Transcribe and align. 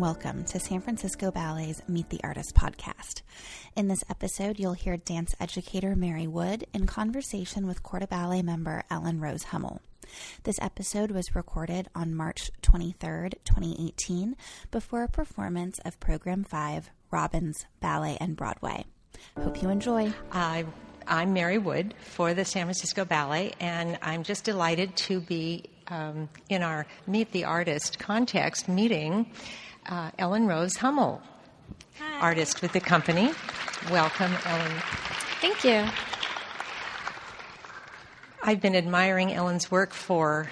welcome 0.00 0.42
to 0.44 0.58
San 0.58 0.80
Francisco 0.80 1.30
Ballet's 1.30 1.82
Meet 1.86 2.08
the 2.08 2.20
Artist 2.24 2.54
podcast. 2.54 3.20
In 3.76 3.88
this 3.88 4.02
episode, 4.08 4.58
you'll 4.58 4.72
hear 4.72 4.96
dance 4.96 5.34
educator 5.38 5.94
Mary 5.94 6.26
Wood 6.26 6.64
in 6.72 6.86
conversation 6.86 7.66
with 7.66 7.82
Corps 7.82 7.98
de 7.98 8.06
Ballet 8.06 8.40
member 8.40 8.82
Ellen 8.90 9.20
Rose 9.20 9.42
Hummel. 9.42 9.82
This 10.44 10.58
episode 10.62 11.10
was 11.10 11.34
recorded 11.34 11.88
on 11.94 12.14
March 12.14 12.50
23rd, 12.62 13.34
2018, 13.44 14.36
before 14.70 15.02
a 15.02 15.08
performance 15.08 15.78
of 15.84 16.00
Program 16.00 16.44
5, 16.44 16.88
Robbins 17.10 17.66
Ballet 17.80 18.16
and 18.22 18.36
Broadway. 18.36 18.86
Hope 19.38 19.60
you 19.60 19.68
enjoy. 19.68 20.14
I, 20.32 20.64
I'm 21.06 21.34
Mary 21.34 21.58
Wood 21.58 21.92
for 22.00 22.32
the 22.32 22.46
San 22.46 22.64
Francisco 22.64 23.04
Ballet, 23.04 23.52
and 23.60 23.98
I'm 24.00 24.22
just 24.22 24.44
delighted 24.44 24.96
to 24.96 25.20
be 25.20 25.64
um, 25.88 26.30
in 26.48 26.62
our 26.62 26.86
Meet 27.06 27.32
the 27.32 27.44
Artist 27.44 27.98
context 27.98 28.66
meeting 28.66 29.30
uh, 29.88 30.10
Ellen 30.18 30.46
Rose 30.46 30.76
Hummel, 30.76 31.20
Hi. 31.98 32.20
artist 32.20 32.62
with 32.62 32.72
the 32.72 32.80
company. 32.80 33.30
Welcome, 33.90 34.32
Ellen. 34.44 34.72
Thank 35.40 35.64
you. 35.64 35.84
I've 38.42 38.60
been 38.60 38.76
admiring 38.76 39.32
Ellen's 39.32 39.70
work 39.70 39.92
for 39.92 40.48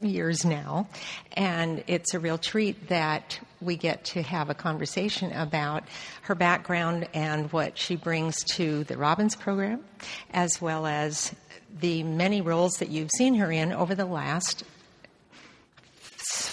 years 0.00 0.44
now, 0.44 0.88
and 1.32 1.82
it's 1.86 2.14
a 2.14 2.20
real 2.20 2.38
treat 2.38 2.88
that 2.88 3.40
we 3.60 3.76
get 3.76 4.04
to 4.04 4.22
have 4.22 4.48
a 4.48 4.54
conversation 4.54 5.32
about 5.32 5.84
her 6.22 6.34
background 6.34 7.08
and 7.14 7.52
what 7.52 7.76
she 7.76 7.96
brings 7.96 8.42
to 8.44 8.84
the 8.84 8.96
Robbins 8.96 9.34
program, 9.34 9.84
as 10.30 10.60
well 10.60 10.86
as 10.86 11.34
the 11.80 12.02
many 12.04 12.40
roles 12.40 12.74
that 12.78 12.88
you've 12.88 13.10
seen 13.16 13.34
her 13.34 13.50
in 13.50 13.72
over 13.72 13.94
the 13.94 14.06
last 14.06 14.62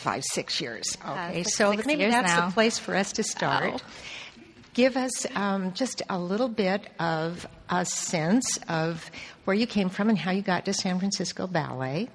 five, 0.06 0.24
six 0.24 0.62
years. 0.62 0.86
Okay, 1.08 1.44
six- 1.44 1.58
so 1.58 1.72
six 1.72 1.86
maybe 1.88 2.02
years 2.02 2.14
that's 2.14 2.32
now. 2.32 2.48
the 2.48 2.54
place 2.54 2.78
for 2.78 2.96
us 2.96 3.12
to 3.14 3.24
start. 3.24 3.74
Oh. 3.76 3.80
Give 4.76 4.98
us 4.98 5.26
um, 5.36 5.74
just 5.74 6.02
a 6.10 6.20
little 6.20 6.50
bit 6.50 6.88
of 7.00 7.48
a 7.70 7.86
sense 7.86 8.60
of 8.68 9.10
where 9.46 9.56
you 9.56 9.66
came 9.66 9.90
from 9.90 10.10
and 10.10 10.18
how 10.18 10.32
you 10.32 10.42
got 10.42 10.66
to 10.66 10.74
San 10.74 11.00
Francisco 11.00 11.48
Ballet. 11.48 12.10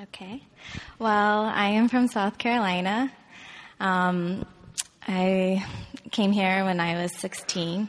Okay. 0.00 0.42
Well, 0.98 1.42
I 1.44 1.68
am 1.78 1.88
from 1.88 2.08
South 2.08 2.38
Carolina. 2.38 3.12
Um, 3.80 4.44
I 5.06 5.64
came 6.10 6.32
here 6.32 6.64
when 6.64 6.80
I 6.80 7.02
was 7.02 7.12
16. 7.16 7.88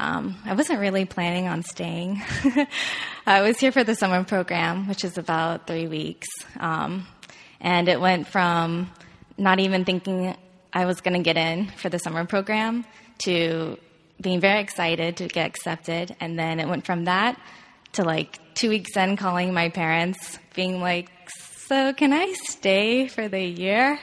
Um, 0.00 0.36
I 0.44 0.54
wasn't 0.54 0.78
really 0.78 1.04
planning 1.04 1.48
on 1.48 1.62
staying. 1.64 2.22
I 3.26 3.42
was 3.42 3.58
here 3.58 3.72
for 3.72 3.82
the 3.82 3.96
summer 3.96 4.22
program, 4.24 4.86
which 4.88 5.04
is 5.04 5.18
about 5.18 5.66
three 5.66 5.88
weeks. 5.88 6.28
Um, 6.60 7.06
and 7.60 7.88
it 7.88 8.00
went 8.00 8.28
from 8.28 8.90
not 9.36 9.60
even 9.60 9.84
thinking 9.84 10.36
I 10.72 10.84
was 10.84 11.00
going 11.00 11.14
to 11.14 11.22
get 11.22 11.36
in 11.36 11.66
for 11.66 11.88
the 11.88 11.98
summer 11.98 12.24
program 12.24 12.84
to 13.24 13.78
being 14.20 14.40
very 14.40 14.60
excited 14.60 15.18
to 15.18 15.28
get 15.28 15.46
accepted. 15.46 16.14
And 16.20 16.38
then 16.38 16.60
it 16.60 16.68
went 16.68 16.84
from 16.84 17.04
that 17.04 17.40
to 17.92 18.04
like 18.04 18.38
two 18.54 18.68
weeks 18.68 18.96
in 18.96 19.16
calling 19.16 19.54
my 19.54 19.70
parents, 19.70 20.38
being 20.54 20.80
like, 20.80 21.10
So 21.66 21.92
can 21.92 22.12
I 22.12 22.32
stay 22.44 23.08
for 23.08 23.28
the 23.28 23.42
year? 23.42 23.98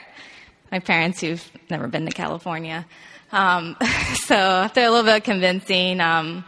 My 0.72 0.80
parents, 0.80 1.20
who've 1.20 1.44
never 1.70 1.86
been 1.86 2.06
to 2.06 2.12
California. 2.12 2.86
Um, 3.30 3.76
so 4.24 4.34
after 4.34 4.80
a 4.80 4.90
little 4.90 5.04
bit 5.04 5.18
of 5.18 5.22
convincing, 5.22 6.00
um, 6.00 6.44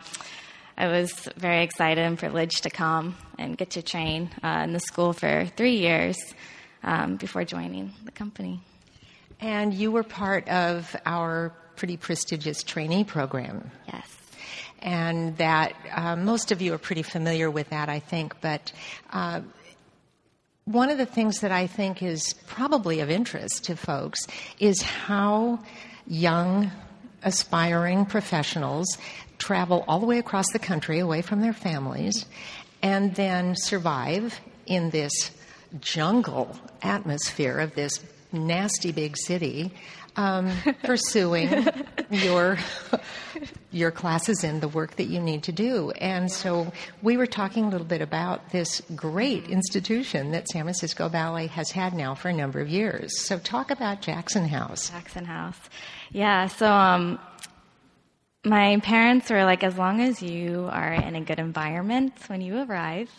I 0.77 0.89
was 0.89 1.12
very 1.37 1.62
excited 1.62 2.05
and 2.05 2.19
privileged 2.19 2.65
to 2.65 2.70
come 2.70 3.17
and 3.39 3.56
get 3.56 3.70
to 3.70 3.83
train 3.83 4.31
uh, 4.43 4.62
in 4.65 4.72
the 4.72 4.81
school 4.81 5.12
for 5.12 5.47
three 5.56 5.77
years 5.77 6.17
um, 6.83 7.17
before 7.17 7.45
joining 7.45 7.93
the 8.05 8.12
company. 8.12 8.61
And 9.41 9.73
you 9.73 9.93
were 9.93 10.03
part 10.03 10.49
of 10.49 10.94
our 11.06 11.53
pretty 11.77 11.97
prestigious 11.97 12.62
trainee 12.62 13.05
program. 13.05 13.71
Yes. 13.93 14.16
And 14.81 15.37
that 15.38 15.75
uh, 15.94 16.17
most 16.17 16.53
of 16.53 16.61
you 16.61 16.72
are 16.75 16.78
pretty 16.78 17.03
familiar 17.03 17.50
with 17.50 17.71
that, 17.71 17.88
I 17.88 17.99
think. 18.00 18.41
But 18.41 18.72
uh, 19.12 19.43
one 20.65 20.91
of 20.91 20.99
the 20.99 21.06
things 21.06 21.41
that 21.41 21.53
I 21.53 21.67
think 21.67 22.03
is 22.03 22.34
probably 22.47 23.00
of 23.00 23.11
interest 23.11 23.65
to 23.65 23.77
folks 23.77 24.21
is 24.59 24.83
how 24.83 25.61
young, 26.06 26.71
aspiring 27.22 28.06
professionals 28.06 28.87
travel 29.38 29.84
all 29.88 30.00
the 30.00 30.06
way 30.06 30.19
across 30.19 30.47
the 30.53 30.59
country 30.59 30.99
away 30.99 31.22
from 31.22 31.41
their 31.41 31.53
families 31.53 32.27
and 32.83 33.15
then 33.15 33.55
survive 33.56 34.41
in 34.67 34.91
this 34.91 35.31
jungle 35.81 36.56
atmosphere 36.83 37.59
of 37.59 37.75
this 37.75 38.05
nasty 38.33 38.93
big 38.93 39.17
city 39.17 39.73
um, 40.17 40.51
pursuing 40.83 41.67
your 42.11 42.59
your 43.71 43.91
classes 43.91 44.43
and 44.45 44.61
the 44.61 44.69
work 44.69 44.97
that 44.97 45.05
you 45.05 45.21
need 45.21 45.45
to 45.45 45.53
do. 45.53 45.91
And 45.93 46.31
so 46.31 46.73
we 47.03 47.17
were 47.17 47.27
talking 47.27 47.65
a 47.65 47.69
little 47.69 47.87
bit 47.87 48.03
about 48.03 48.51
this 48.51 48.83
great 48.97 49.49
institution 49.49 50.33
that 50.33 50.49
San 50.49 50.65
Francisco 50.65 51.09
Ballet 51.09 51.47
has 51.49 51.71
had 51.71 51.95
now 51.95 52.15
for 52.15 52.29
a 52.29 52.33
number 52.33 52.61
of 52.61 52.69
years. 52.69 53.21
So 53.21 53.39
talk 53.39 53.71
about 53.71 54.03
Jackson 54.03 54.49
House. 54.49 54.91
Jackson 54.91 55.25
House. 55.25 55.59
Yeah, 56.11 56.47
so 56.47 56.67
um, 56.67 57.19
my 58.45 58.79
parents 58.81 59.31
were 59.31 59.45
like, 59.45 59.62
as 59.62 59.77
long 59.77 60.00
as 60.00 60.23
you 60.23 60.69
are 60.71 60.93
in 60.93 61.15
a 61.15 61.21
good 61.21 61.39
environment 61.39 62.15
when 62.29 62.41
you 62.41 62.59
arrive, 62.62 63.11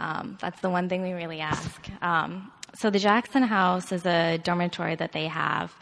um, 0.00 0.38
that's 0.40 0.60
the 0.60 0.70
one 0.70 0.88
thing 0.88 1.02
we 1.02 1.12
really 1.12 1.40
ask. 1.40 1.88
Um, 2.02 2.50
so 2.74 2.90
the 2.90 2.98
Jackson 2.98 3.42
House 3.42 3.92
is 3.92 4.06
a 4.06 4.38
dormitory 4.38 4.96
that 4.96 5.12
they 5.12 5.26
have 5.26 5.74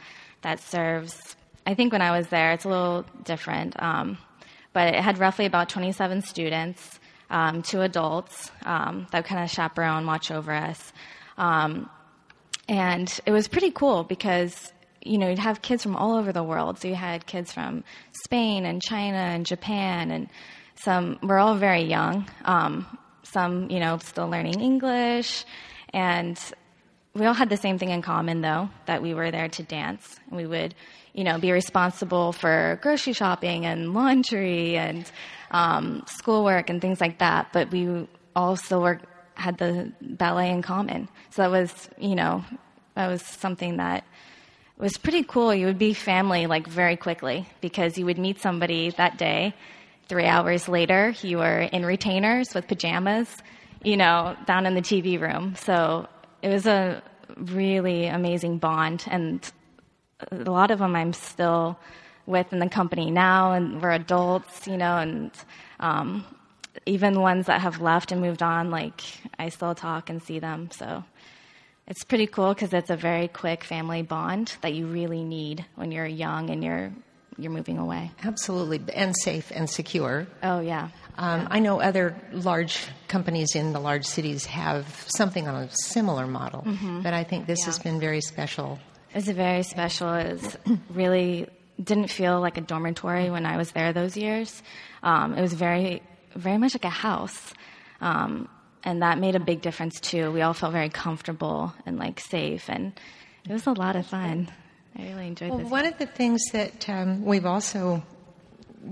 that 0.42 0.60
serves. 0.60 1.36
I 1.66 1.74
think 1.74 1.92
when 1.92 2.02
I 2.02 2.16
was 2.16 2.28
there, 2.28 2.52
it's 2.52 2.64
a 2.64 2.68
little 2.68 3.04
different, 3.24 3.80
um, 3.82 4.18
but 4.72 4.94
it 4.94 5.00
had 5.00 5.18
roughly 5.18 5.46
about 5.46 5.68
27 5.68 6.22
students, 6.22 6.98
um, 7.30 7.62
two 7.62 7.82
adults 7.82 8.50
um, 8.64 9.06
that 9.12 9.24
kind 9.24 9.42
of 9.42 9.50
chaperone, 9.50 10.06
watch 10.06 10.30
over 10.30 10.52
us. 10.52 10.92
And 12.68 13.20
it 13.24 13.30
was 13.30 13.48
pretty 13.48 13.70
cool 13.70 14.04
because 14.04 14.72
you 15.02 15.16
know 15.16 15.28
you'd 15.28 15.38
have 15.38 15.62
kids 15.62 15.82
from 15.82 15.96
all 15.96 16.16
over 16.16 16.32
the 16.32 16.42
world 16.42 16.78
so 16.78 16.88
you 16.88 16.94
had 16.94 17.24
kids 17.24 17.52
from 17.52 17.84
spain 18.24 18.66
and 18.66 18.82
china 18.82 19.16
and 19.16 19.46
japan 19.46 20.10
and 20.10 20.28
some 20.74 21.18
we're 21.22 21.38
all 21.38 21.54
very 21.54 21.82
young 21.82 22.28
um, 22.44 22.84
some 23.30 23.70
you 23.70 23.80
know 23.80 23.98
still 23.98 24.28
learning 24.28 24.60
english. 24.60 25.44
And 25.92 26.38
we 27.14 27.26
all 27.26 27.34
had 27.34 27.48
the 27.48 27.56
same 27.56 27.78
thing 27.78 27.90
in 27.90 28.02
common 28.02 28.40
though 28.40 28.70
that 28.86 29.02
we 29.02 29.14
were 29.14 29.30
there 29.30 29.48
to 29.48 29.62
dance. 29.62 30.18
We 30.30 30.46
would 30.46 30.74
you 31.12 31.24
know 31.24 31.38
be 31.38 31.52
responsible 31.52 32.32
for 32.32 32.78
grocery 32.82 33.12
shopping 33.12 33.66
and 33.66 33.94
laundry 33.94 34.76
and 34.76 35.10
um, 35.50 36.04
schoolwork 36.06 36.70
and 36.70 36.80
things 36.80 37.00
like 37.00 37.18
that. 37.18 37.52
But 37.52 37.70
we 37.70 38.06
also 38.36 38.80
were 38.80 39.00
had 39.34 39.58
the 39.58 39.92
ballet 40.00 40.50
in 40.50 40.62
common. 40.62 41.08
So 41.30 41.42
that 41.42 41.50
was 41.50 41.88
you 41.98 42.14
know 42.14 42.44
that 42.94 43.08
was 43.08 43.22
something 43.22 43.76
that 43.78 44.04
was 44.76 44.96
pretty 44.96 45.24
cool. 45.24 45.52
You 45.54 45.66
would 45.66 45.78
be 45.78 45.92
family 45.94 46.46
like 46.46 46.66
very 46.66 46.96
quickly 46.96 47.48
because 47.60 47.98
you 47.98 48.06
would 48.06 48.18
meet 48.18 48.40
somebody 48.40 48.90
that 48.90 49.18
day 49.18 49.54
three 50.08 50.26
hours 50.26 50.68
later 50.68 51.14
you 51.22 51.38
were 51.38 51.60
in 51.60 51.84
retainers 51.84 52.54
with 52.54 52.66
pajamas 52.66 53.28
you 53.82 53.96
know 53.96 54.36
down 54.46 54.66
in 54.66 54.74
the 54.74 54.82
tv 54.82 55.20
room. 55.20 55.54
So 55.56 56.08
it 56.42 56.48
was 56.48 56.66
a 56.66 57.02
really 57.36 58.06
amazing 58.06 58.58
bond 58.58 59.04
and 59.08 59.48
a 60.32 60.50
lot 60.50 60.70
of 60.70 60.80
them 60.80 60.96
i'm 60.96 61.12
still 61.12 61.78
with 62.26 62.52
in 62.52 62.58
the 62.58 62.68
company 62.68 63.10
now 63.10 63.52
and 63.52 63.80
we're 63.80 63.92
adults 63.92 64.66
you 64.66 64.76
know 64.76 64.96
and 64.96 65.30
um, 65.78 66.24
even 66.86 67.20
ones 67.20 67.46
that 67.46 67.60
have 67.60 67.80
left 67.80 68.10
and 68.12 68.20
moved 68.20 68.42
on 68.42 68.70
like 68.70 69.02
i 69.38 69.48
still 69.48 69.74
talk 69.74 70.10
and 70.10 70.22
see 70.22 70.38
them. 70.38 70.70
So 70.72 71.04
it's 71.86 72.04
pretty 72.04 72.26
cool 72.26 72.52
because 72.54 72.72
it's 72.72 72.90
a 72.90 72.96
very 72.96 73.28
quick 73.28 73.64
family 73.64 74.02
bond 74.02 74.56
that 74.60 74.74
you 74.74 74.86
really 74.86 75.24
need 75.24 75.64
when 75.74 75.90
you're 75.90 76.06
young 76.06 76.50
and 76.50 76.62
you're 76.62 76.92
you're 77.38 77.52
moving 77.52 77.78
away. 77.78 78.10
Absolutely, 78.24 78.80
and 78.94 79.14
safe 79.16 79.50
and 79.54 79.70
secure. 79.70 80.26
Oh 80.42 80.60
yeah. 80.60 80.88
Um, 81.16 81.48
I 81.50 81.58
know 81.58 81.80
other 81.80 82.16
large 82.32 82.86
companies 83.08 83.56
in 83.56 83.72
the 83.72 83.80
large 83.80 84.04
cities 84.06 84.46
have 84.46 85.04
something 85.08 85.48
on 85.48 85.64
a 85.64 85.70
similar 85.70 86.26
model, 86.28 86.64
but 87.02 87.12
I 87.12 87.24
think 87.24 87.46
this 87.46 87.64
has 87.64 87.78
been 87.78 87.98
very 87.98 88.20
special. 88.20 88.78
It's 89.14 89.26
very 89.26 89.64
special. 89.64 90.14
It 90.14 90.32
was 90.34 90.56
really 90.90 91.48
didn't 91.82 92.08
feel 92.08 92.40
like 92.40 92.56
a 92.56 92.60
dormitory 92.60 93.30
when 93.30 93.46
I 93.46 93.56
was 93.56 93.72
there 93.72 93.92
those 93.92 94.16
years. 94.16 94.62
Um, 95.02 95.34
it 95.34 95.40
was 95.40 95.52
very, 95.54 96.02
very 96.36 96.58
much 96.58 96.74
like 96.74 96.84
a 96.84 96.88
house, 96.90 97.52
um, 98.00 98.48
and 98.84 99.02
that 99.02 99.18
made 99.18 99.34
a 99.34 99.40
big 99.40 99.60
difference 99.60 99.98
too. 99.98 100.30
We 100.30 100.42
all 100.42 100.54
felt 100.54 100.72
very 100.72 100.88
comfortable 100.88 101.72
and 101.84 101.98
like 101.98 102.20
safe, 102.20 102.68
and 102.68 102.92
it 103.48 103.52
was 103.52 103.66
a 103.66 103.72
lot 103.72 103.96
of 103.96 104.06
fun. 104.06 104.52
I 104.98 105.02
really 105.02 105.28
enjoyed 105.28 105.50
Well, 105.50 105.58
this. 105.58 105.70
one 105.70 105.86
of 105.86 105.96
the 105.98 106.06
things 106.06 106.42
that 106.52 106.88
um, 106.88 107.24
we've 107.24 107.46
also 107.46 108.02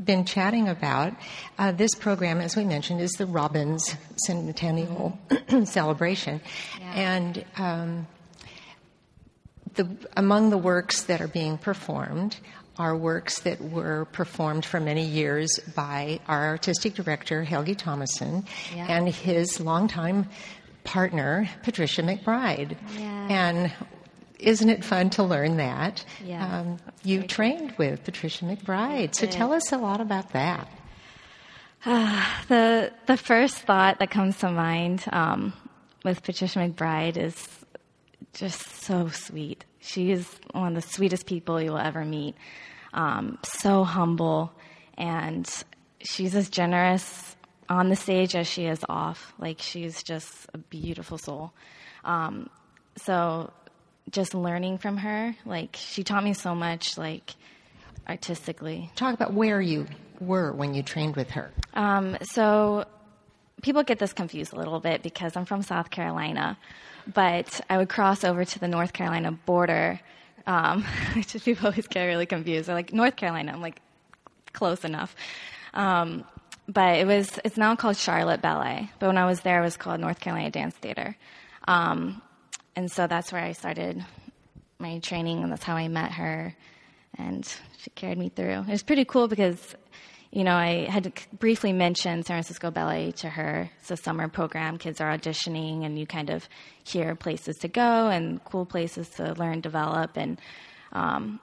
been 0.04 0.24
chatting 0.24 0.68
about 0.68 1.14
uh, 1.58 1.72
this 1.72 1.94
program, 1.94 2.40
as 2.40 2.56
we 2.56 2.64
mentioned, 2.64 3.00
is 3.00 3.12
the 3.12 3.26
Robbins 3.26 3.94
Centennial 4.26 5.18
celebration, 5.64 6.40
Yeah. 6.80 6.92
and 6.94 7.44
um, 7.56 8.06
the, 9.74 9.88
among 10.16 10.50
the 10.50 10.58
works 10.58 11.02
that 11.04 11.20
are 11.20 11.28
being 11.28 11.58
performed 11.58 12.36
are 12.78 12.94
works 12.96 13.40
that 13.40 13.60
were 13.60 14.04
performed 14.12 14.64
for 14.64 14.78
many 14.80 15.04
years 15.04 15.58
by 15.74 16.20
our 16.28 16.46
artistic 16.48 16.94
director, 16.94 17.42
Helgi 17.42 17.74
Tomasson, 17.74 18.44
Yeah. 18.74 18.86
and 18.88 19.08
his 19.08 19.60
longtime 19.60 20.28
partner, 20.84 21.48
Patricia 21.62 22.02
McBride. 22.02 22.76
Yeah. 22.98 23.28
And 23.30 23.72
isn't 24.38 24.68
it 24.68 24.84
fun 24.84 25.10
to 25.10 25.22
learn 25.22 25.56
that? 25.58 26.04
Yeah, 26.24 26.60
Um, 26.60 26.78
you 27.02 27.18
very 27.18 27.28
cool. 27.28 27.28
trained 27.28 27.74
with 27.78 28.04
Patricia 28.04 28.44
McBride, 28.44 29.14
so 29.14 29.26
tell 29.26 29.52
us 29.52 29.72
a 29.72 29.78
lot 29.78 30.00
about 30.00 30.32
that. 30.32 30.68
The 32.48 32.92
the 33.06 33.16
first 33.16 33.58
thought 33.58 33.98
that 34.00 34.10
comes 34.10 34.38
to 34.38 34.50
mind 34.50 35.04
um, 35.12 35.52
with 36.04 36.22
Patricia 36.22 36.58
McBride 36.58 37.16
is 37.16 37.36
just 38.34 38.82
so 38.82 39.08
sweet. 39.08 39.64
She 39.80 40.10
is 40.10 40.28
one 40.52 40.76
of 40.76 40.82
the 40.82 40.88
sweetest 40.88 41.26
people 41.26 41.60
you 41.62 41.70
will 41.70 41.78
ever 41.78 42.04
meet. 42.04 42.34
Um, 42.92 43.38
so 43.44 43.84
humble, 43.84 44.52
and 44.98 45.48
she's 46.00 46.34
as 46.34 46.48
generous 46.50 47.36
on 47.68 47.88
the 47.88 47.96
stage 47.96 48.34
as 48.34 48.46
she 48.48 48.66
is 48.66 48.84
off. 48.88 49.32
Like 49.38 49.60
she's 49.60 50.02
just 50.02 50.32
a 50.54 50.58
beautiful 50.58 51.18
soul. 51.18 51.52
Um, 52.04 52.48
so 52.96 53.52
just 54.10 54.34
learning 54.34 54.78
from 54.78 54.98
her, 54.98 55.34
like 55.44 55.76
she 55.78 56.04
taught 56.04 56.24
me 56.24 56.32
so 56.32 56.54
much, 56.54 56.96
like 56.96 57.34
artistically. 58.08 58.90
Talk 58.94 59.14
about 59.14 59.32
where 59.32 59.60
you 59.60 59.86
were 60.20 60.52
when 60.52 60.74
you 60.74 60.82
trained 60.82 61.16
with 61.16 61.30
her. 61.30 61.50
Um, 61.74 62.16
so 62.22 62.86
people 63.62 63.82
get 63.82 63.98
this 63.98 64.12
confused 64.12 64.52
a 64.52 64.56
little 64.56 64.80
bit 64.80 65.02
because 65.02 65.36
I'm 65.36 65.44
from 65.44 65.62
South 65.62 65.90
Carolina, 65.90 66.56
but 67.12 67.60
I 67.68 67.78
would 67.78 67.88
cross 67.88 68.24
over 68.24 68.44
to 68.44 68.58
the 68.58 68.68
North 68.68 68.92
Carolina 68.92 69.32
border, 69.32 70.00
um, 70.46 70.84
which 71.14 71.36
people 71.44 71.68
always 71.68 71.86
get 71.86 72.04
really 72.04 72.26
confused. 72.26 72.68
They're 72.68 72.74
like 72.74 72.92
North 72.92 73.16
Carolina. 73.16 73.52
I'm 73.52 73.60
like 73.60 73.80
close 74.52 74.84
enough. 74.84 75.14
Um, 75.74 76.24
but 76.68 76.98
it 76.98 77.06
was 77.06 77.38
it's 77.44 77.56
now 77.56 77.76
called 77.76 77.96
Charlotte 77.96 78.42
Ballet. 78.42 78.90
But 78.98 79.08
when 79.08 79.18
I 79.18 79.26
was 79.26 79.40
there, 79.40 79.60
it 79.60 79.64
was 79.64 79.76
called 79.76 80.00
North 80.00 80.20
Carolina 80.20 80.50
Dance 80.50 80.74
Theater. 80.74 81.16
Um, 81.68 82.22
and 82.76 82.92
so 82.92 83.06
that's 83.06 83.32
where 83.32 83.42
I 83.42 83.52
started 83.52 84.04
my 84.78 84.98
training, 84.98 85.42
and 85.42 85.50
that's 85.50 85.64
how 85.64 85.76
I 85.76 85.88
met 85.88 86.12
her. 86.12 86.54
And 87.18 87.50
she 87.78 87.90
carried 87.90 88.18
me 88.18 88.28
through. 88.28 88.60
It 88.60 88.68
was 88.68 88.82
pretty 88.82 89.06
cool 89.06 89.26
because, 89.26 89.74
you 90.30 90.44
know, 90.44 90.54
I 90.54 90.84
had 90.84 91.10
briefly 91.38 91.72
mention 91.72 92.22
San 92.22 92.34
Francisco 92.34 92.70
Ballet 92.70 93.12
to 93.12 93.30
her. 93.30 93.70
It's 93.80 93.90
a 93.90 93.96
summer 93.96 94.28
program. 94.28 94.76
Kids 94.76 95.00
are 95.00 95.16
auditioning, 95.16 95.86
and 95.86 95.98
you 95.98 96.06
kind 96.06 96.28
of 96.28 96.46
hear 96.84 97.14
places 97.14 97.56
to 97.62 97.68
go 97.68 98.08
and 98.08 98.44
cool 98.44 98.66
places 98.66 99.08
to 99.10 99.32
learn, 99.34 99.62
develop. 99.62 100.18
And 100.18 100.38
um, 100.92 101.40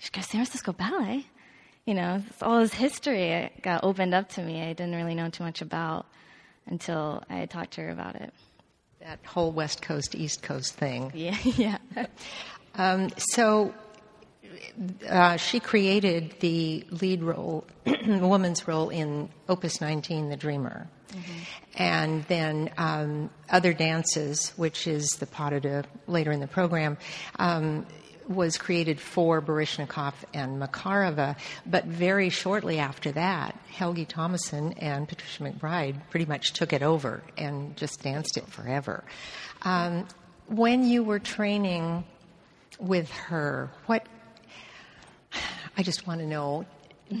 she 0.00 0.10
goes, 0.10 0.26
San 0.26 0.44
Francisco 0.44 0.72
Ballet? 0.72 1.24
You 1.86 1.94
know, 1.94 2.22
it's 2.28 2.42
all 2.42 2.58
this 2.60 2.74
history 2.74 3.50
got 3.62 3.84
opened 3.84 4.14
up 4.14 4.30
to 4.30 4.42
me. 4.42 4.62
I 4.62 4.72
didn't 4.72 4.96
really 4.96 5.14
know 5.14 5.28
too 5.28 5.44
much 5.44 5.62
about 5.62 6.06
until 6.66 7.22
I 7.28 7.46
talked 7.46 7.74
to 7.74 7.82
her 7.82 7.90
about 7.90 8.16
it. 8.16 8.32
That 9.04 9.18
whole 9.26 9.52
West 9.52 9.82
Coast, 9.82 10.14
East 10.14 10.42
Coast 10.42 10.72
thing. 10.76 11.12
Yeah, 11.14 11.36
yeah. 11.44 11.76
Um, 12.74 13.10
so 13.18 13.74
uh, 15.06 15.36
she 15.36 15.60
created 15.60 16.36
the 16.40 16.86
lead 16.88 17.22
role, 17.22 17.66
the 17.84 18.18
woman's 18.22 18.66
role 18.66 18.88
in 18.88 19.28
Opus 19.46 19.82
19, 19.82 20.30
The 20.30 20.38
Dreamer. 20.38 20.88
And 21.74 22.24
then 22.24 22.70
um, 22.78 23.28
other 23.50 23.74
dances, 23.74 24.54
which 24.56 24.86
is 24.86 25.10
the 25.10 25.26
pas 25.26 25.50
de 25.50 25.60
deux 25.60 25.82
later 26.06 26.32
in 26.32 26.40
the 26.40 26.46
program, 26.46 26.96
um, 27.38 27.86
was 28.28 28.56
created 28.56 29.00
for 29.00 29.40
Baryshnikov 29.40 30.14
and 30.32 30.60
Makarova. 30.60 31.36
But 31.66 31.84
very 31.84 32.30
shortly 32.30 32.78
after 32.78 33.12
that, 33.12 33.58
Helgi 33.70 34.06
Tomasson 34.06 34.74
and 34.78 35.08
Patricia 35.08 35.42
McBride 35.42 35.96
pretty 36.10 36.26
much 36.26 36.52
took 36.52 36.72
it 36.72 36.82
over 36.82 37.22
and 37.36 37.76
just 37.76 38.02
danced 38.02 38.36
it 38.36 38.46
forever. 38.46 39.04
Um, 39.62 40.06
when 40.46 40.84
you 40.84 41.02
were 41.02 41.18
training 41.18 42.04
with 42.78 43.10
her, 43.10 43.70
what 43.86 44.06
I 45.76 45.82
just 45.82 46.06
want 46.06 46.20
to 46.20 46.26
know 46.26 46.66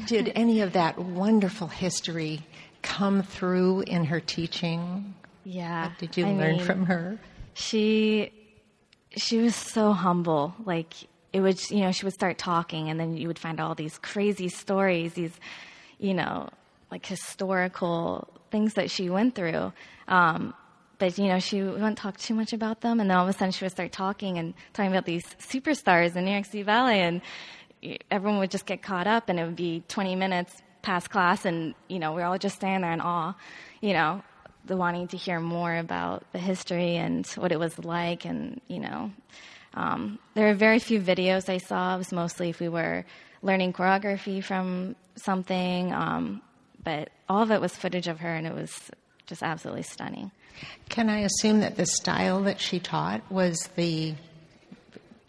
did 0.06 0.32
any 0.34 0.60
of 0.60 0.72
that 0.74 0.98
wonderful 0.98 1.68
history 1.68 2.42
come 2.82 3.22
through 3.22 3.82
in 3.82 4.04
her 4.04 4.20
teaching? 4.20 5.14
Yeah. 5.44 5.88
What 5.88 5.98
did 5.98 6.16
you 6.16 6.26
I 6.26 6.32
learn 6.32 6.56
mean, 6.56 6.64
from 6.64 6.86
her? 6.86 7.18
She 7.54 8.32
she 9.16 9.38
was 9.38 9.54
so 9.54 9.92
humble. 9.92 10.54
Like 10.64 10.94
it 11.32 11.40
would 11.40 11.58
you 11.70 11.80
know, 11.80 11.92
she 11.92 12.04
would 12.04 12.14
start 12.14 12.38
talking 12.38 12.88
and 12.88 12.98
then 12.98 13.16
you 13.16 13.28
would 13.28 13.38
find 13.38 13.60
all 13.60 13.74
these 13.74 13.98
crazy 13.98 14.48
stories, 14.48 15.14
these 15.14 15.32
you 15.98 16.14
know, 16.14 16.48
like 16.90 17.06
historical 17.06 18.28
things 18.50 18.74
that 18.74 18.90
she 18.90 19.10
went 19.10 19.34
through. 19.34 19.72
Um 20.08 20.54
but 20.98 21.18
you 21.18 21.26
know, 21.26 21.38
she 21.40 21.62
wouldn't 21.62 21.98
talk 21.98 22.16
too 22.18 22.34
much 22.34 22.52
about 22.52 22.80
them, 22.80 23.00
and 23.00 23.10
then 23.10 23.16
all 23.16 23.24
of 23.24 23.34
a 23.34 23.36
sudden 23.36 23.50
she 23.50 23.64
would 23.64 23.72
start 23.72 23.92
talking 23.92 24.38
and 24.38 24.54
talking 24.72 24.92
about 24.92 25.04
these 25.04 25.24
superstars 25.40 26.14
in 26.16 26.24
New 26.24 26.30
York 26.30 26.44
City 26.44 26.62
Ballet, 26.62 27.00
and 27.00 27.20
everyone 28.10 28.38
would 28.38 28.50
just 28.50 28.64
get 28.64 28.82
caught 28.82 29.06
up, 29.06 29.28
and 29.28 29.38
it 29.40 29.44
would 29.44 29.56
be 29.56 29.82
20 29.88 30.14
minutes 30.14 30.62
past 30.82 31.10
class, 31.10 31.44
and 31.44 31.74
you 31.88 31.98
know, 31.98 32.12
we 32.12 32.22
are 32.22 32.26
all 32.26 32.38
just 32.38 32.56
standing 32.56 32.82
there 32.82 32.92
in 32.92 33.00
awe, 33.00 33.34
you 33.80 33.92
know, 33.92 34.22
the 34.66 34.76
wanting 34.76 35.08
to 35.08 35.16
hear 35.16 35.40
more 35.40 35.76
about 35.76 36.24
the 36.32 36.38
history 36.38 36.96
and 36.96 37.26
what 37.36 37.52
it 37.52 37.58
was 37.58 37.78
like, 37.78 38.24
and 38.24 38.60
you 38.68 38.80
know, 38.80 39.10
um, 39.74 40.18
there 40.34 40.48
are 40.48 40.54
very 40.54 40.78
few 40.78 41.00
videos 41.00 41.48
I 41.48 41.58
saw. 41.58 41.94
It 41.94 41.98
was 41.98 42.12
mostly 42.12 42.50
if 42.50 42.60
we 42.60 42.68
were 42.68 43.04
learning 43.42 43.72
choreography 43.72 44.42
from 44.42 44.96
something, 45.16 45.92
um, 45.92 46.42
but 46.82 47.10
all 47.28 47.42
of 47.42 47.50
it 47.50 47.60
was 47.60 47.74
footage 47.74 48.08
of 48.08 48.20
her, 48.20 48.34
and 48.34 48.46
it 48.46 48.54
was 48.54 48.90
just 49.26 49.42
absolutely 49.42 49.82
stunning. 49.82 50.30
Can 50.88 51.10
I 51.10 51.20
assume 51.20 51.60
that 51.60 51.76
the 51.76 51.86
style 51.86 52.42
that 52.42 52.60
she 52.60 52.78
taught 52.78 53.30
was 53.30 53.68
the 53.76 54.14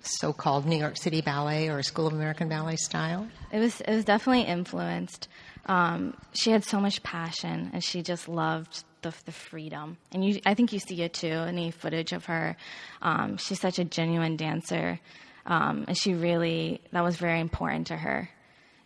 so 0.02 0.32
called 0.32 0.66
New 0.68 0.78
York 0.78 0.98
City 0.98 1.22
Ballet 1.22 1.70
or 1.70 1.82
School 1.82 2.08
of 2.08 2.14
American 2.14 2.48
Ballet 2.48 2.76
style? 2.76 3.28
It 3.52 3.60
was 3.60 3.82
it 3.82 3.94
was 3.94 4.06
definitely 4.06 4.44
influenced. 4.44 5.28
Um, 5.66 6.16
she 6.34 6.52
had 6.52 6.64
so 6.64 6.80
much 6.80 7.02
passion, 7.02 7.72
and 7.74 7.84
she 7.84 8.04
just 8.04 8.30
loved 8.30 8.84
the 9.06 9.14
the 9.26 9.32
freedom. 9.32 9.98
And 10.12 10.26
you, 10.26 10.42
I 10.46 10.54
think 10.56 10.74
you 10.74 10.80
see 10.80 11.02
it 11.02 11.14
too. 11.14 11.28
Any 11.28 11.72
footage 11.72 12.12
of 12.12 12.26
her, 12.26 12.58
um, 13.02 13.38
she's 13.38 13.60
such 13.60 13.80
a 13.80 13.86
genuine 13.86 14.36
dancer, 14.36 15.00
um, 15.46 15.86
and 15.88 15.98
she 15.98 16.14
really 16.14 16.82
that 16.92 17.04
was 17.04 17.18
very 17.18 17.40
important 17.40 17.88
to 17.88 17.98
her. 17.98 18.30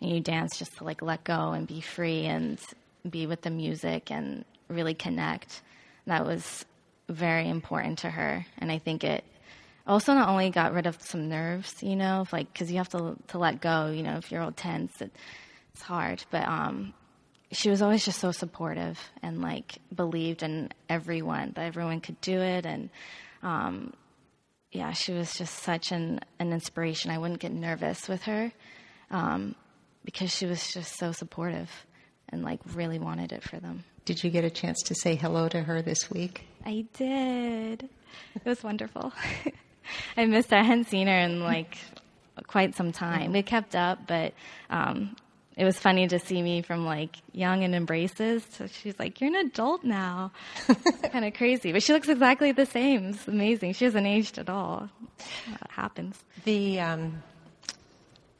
And 0.01 0.11
you 0.11 0.19
dance 0.19 0.57
just 0.57 0.77
to 0.77 0.83
like 0.83 1.01
let 1.01 1.23
go 1.23 1.51
and 1.51 1.67
be 1.67 1.81
free 1.81 2.25
and 2.25 2.59
be 3.09 3.25
with 3.27 3.41
the 3.41 3.49
music 3.49 4.11
and 4.11 4.45
really 4.67 4.93
connect. 4.93 5.61
That 6.05 6.25
was 6.25 6.65
very 7.07 7.49
important 7.49 7.99
to 7.99 8.09
her, 8.09 8.45
and 8.57 8.71
I 8.71 8.77
think 8.77 9.03
it 9.03 9.23
also 9.87 10.13
not 10.13 10.29
only 10.29 10.49
got 10.51 10.73
rid 10.73 10.85
of 10.85 11.01
some 11.01 11.29
nerves, 11.29 11.81
you 11.81 11.95
know, 11.95 12.25
like 12.31 12.51
because 12.51 12.69
you 12.69 12.77
have 12.77 12.89
to 12.89 13.15
to 13.29 13.37
let 13.37 13.61
go, 13.61 13.87
you 13.87 14.03
know, 14.03 14.17
if 14.17 14.31
you're 14.31 14.41
all 14.41 14.51
tense, 14.51 15.01
it, 15.01 15.11
it's 15.73 15.81
hard. 15.81 16.23
But 16.29 16.45
um, 16.45 16.93
she 17.51 17.69
was 17.69 17.81
always 17.81 18.05
just 18.05 18.19
so 18.19 18.31
supportive 18.31 18.99
and 19.21 19.41
like 19.41 19.77
believed 19.93 20.43
in 20.43 20.69
everyone 20.87 21.53
that 21.55 21.65
everyone 21.65 22.01
could 22.01 22.19
do 22.21 22.39
it, 22.39 22.65
and 22.65 22.89
um, 23.43 23.93
yeah, 24.71 24.91
she 24.91 25.13
was 25.13 25.33
just 25.33 25.55
such 25.55 25.91
an 25.91 26.19
an 26.39 26.53
inspiration. 26.53 27.11
I 27.11 27.17
wouldn't 27.17 27.39
get 27.39 27.51
nervous 27.51 28.07
with 28.07 28.23
her 28.23 28.51
um, 29.11 29.55
because 30.05 30.33
she 30.35 30.45
was 30.45 30.71
just 30.71 30.97
so 30.97 31.11
supportive 31.11 31.69
and 32.29 32.43
like 32.43 32.59
really 32.73 32.99
wanted 32.99 33.31
it 33.31 33.43
for 33.43 33.59
them. 33.59 33.83
Did 34.05 34.23
you 34.23 34.29
get 34.29 34.43
a 34.43 34.49
chance 34.49 34.81
to 34.83 34.95
say 34.95 35.15
hello 35.15 35.49
to 35.49 35.61
her 35.61 35.81
this 35.81 36.09
week? 36.09 36.45
I 36.65 36.85
did. 36.93 37.89
It 38.35 38.45
was 38.45 38.63
wonderful. 38.63 39.11
I 40.17 40.25
missed 40.25 40.51
her. 40.51 40.57
I 40.57 40.63
hadn't 40.63 40.87
seen 40.87 41.07
her 41.07 41.19
in 41.19 41.41
like 41.41 41.77
quite 42.47 42.75
some 42.75 42.91
time. 42.91 43.33
We 43.33 43.43
kept 43.43 43.75
up, 43.75 44.07
but 44.07 44.33
um, 44.69 45.15
it 45.59 45.65
was 45.65 45.77
funny 45.77 46.07
to 46.07 46.19
see 46.19 46.41
me 46.41 46.61
from 46.61 46.85
like 46.85 47.17
young 47.33 47.65
and 47.65 47.75
embraces. 47.75 48.45
to 48.55 48.69
she's 48.69 48.97
like, 48.97 49.19
"You're 49.19 49.27
an 49.27 49.47
adult 49.47 49.83
now." 49.83 50.31
kind 51.11 51.25
of 51.25 51.33
crazy, 51.37 51.73
but 51.73 51.83
she 51.83 51.91
looks 51.91 52.07
exactly 52.07 52.53
the 52.53 52.65
same. 52.65 53.09
It's 53.09 53.27
amazing. 53.27 53.73
She 53.73 53.83
hasn't 53.83 54.07
aged 54.07 54.39
at 54.39 54.49
all. 54.49 54.89
That 55.49 55.69
happens. 55.69 56.17
The 56.45 56.79
um, 56.79 57.21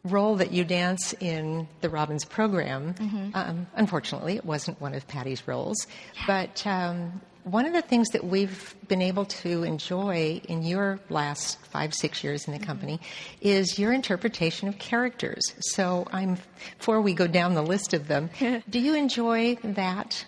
role 0.06 0.38
that 0.38 0.54
you 0.54 0.64
dance 0.64 1.12
in 1.20 1.68
the 1.82 1.90
Robbins 1.90 2.24
program, 2.24 2.96
um, 3.34 3.68
unfortunately, 3.76 4.38
it 4.38 4.46
wasn't 4.46 4.80
one 4.80 4.94
of 4.94 5.06
Patty's 5.06 5.46
roles, 5.46 5.88
but 6.26 6.66
um, 6.66 7.20
one 7.52 7.66
of 7.66 7.74
the 7.74 7.82
things 7.82 8.10
that 8.10 8.24
we've 8.24 8.76
been 8.88 9.02
able 9.02 9.26
to 9.26 9.64
enjoy 9.64 10.42
in 10.48 10.64
your 10.64 11.00
last 11.10 11.60
five, 11.68 11.94
six 11.94 12.24
years 12.24 12.48
in 12.48 12.54
the 12.54 12.60
company 12.66 13.00
is 13.42 13.78
your 13.80 13.92
interpretation 13.94 14.68
of 14.68 14.78
characters. 14.78 15.42
So, 15.60 16.08
I'm 16.12 16.38
before 16.78 17.02
we 17.02 17.14
go 17.14 17.28
down 17.28 17.54
the 17.56 17.64
list 17.64 17.94
of 17.94 18.08
them, 18.08 18.30
do 18.70 18.80
you 18.80 18.96
enjoy 18.96 19.56
that 19.64 20.26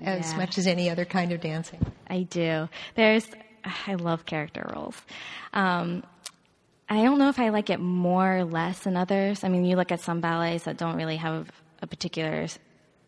as 0.00 0.30
Yeah. 0.32 0.36
much 0.38 0.58
as 0.58 0.66
any 0.66 0.90
other 0.90 1.04
kind 1.04 1.32
of 1.32 1.40
dancing? 1.40 1.84
I 2.08 2.22
do. 2.22 2.68
There's, 2.94 3.26
I 3.86 3.94
love 3.94 4.26
character 4.26 4.70
roles. 4.74 5.00
Um, 5.52 6.02
I 6.88 7.02
don't 7.02 7.18
know 7.18 7.28
if 7.30 7.38
I 7.38 7.48
like 7.48 7.70
it 7.70 7.80
more 7.80 8.38
or 8.38 8.44
less 8.44 8.80
than 8.80 8.96
others. 8.96 9.42
I 9.42 9.48
mean, 9.48 9.64
you 9.64 9.76
look 9.76 9.90
at 9.92 10.00
some 10.00 10.20
ballets 10.20 10.64
that 10.64 10.76
don't 10.76 10.96
really 10.96 11.16
have 11.16 11.50
a 11.80 11.86
particular 11.86 12.46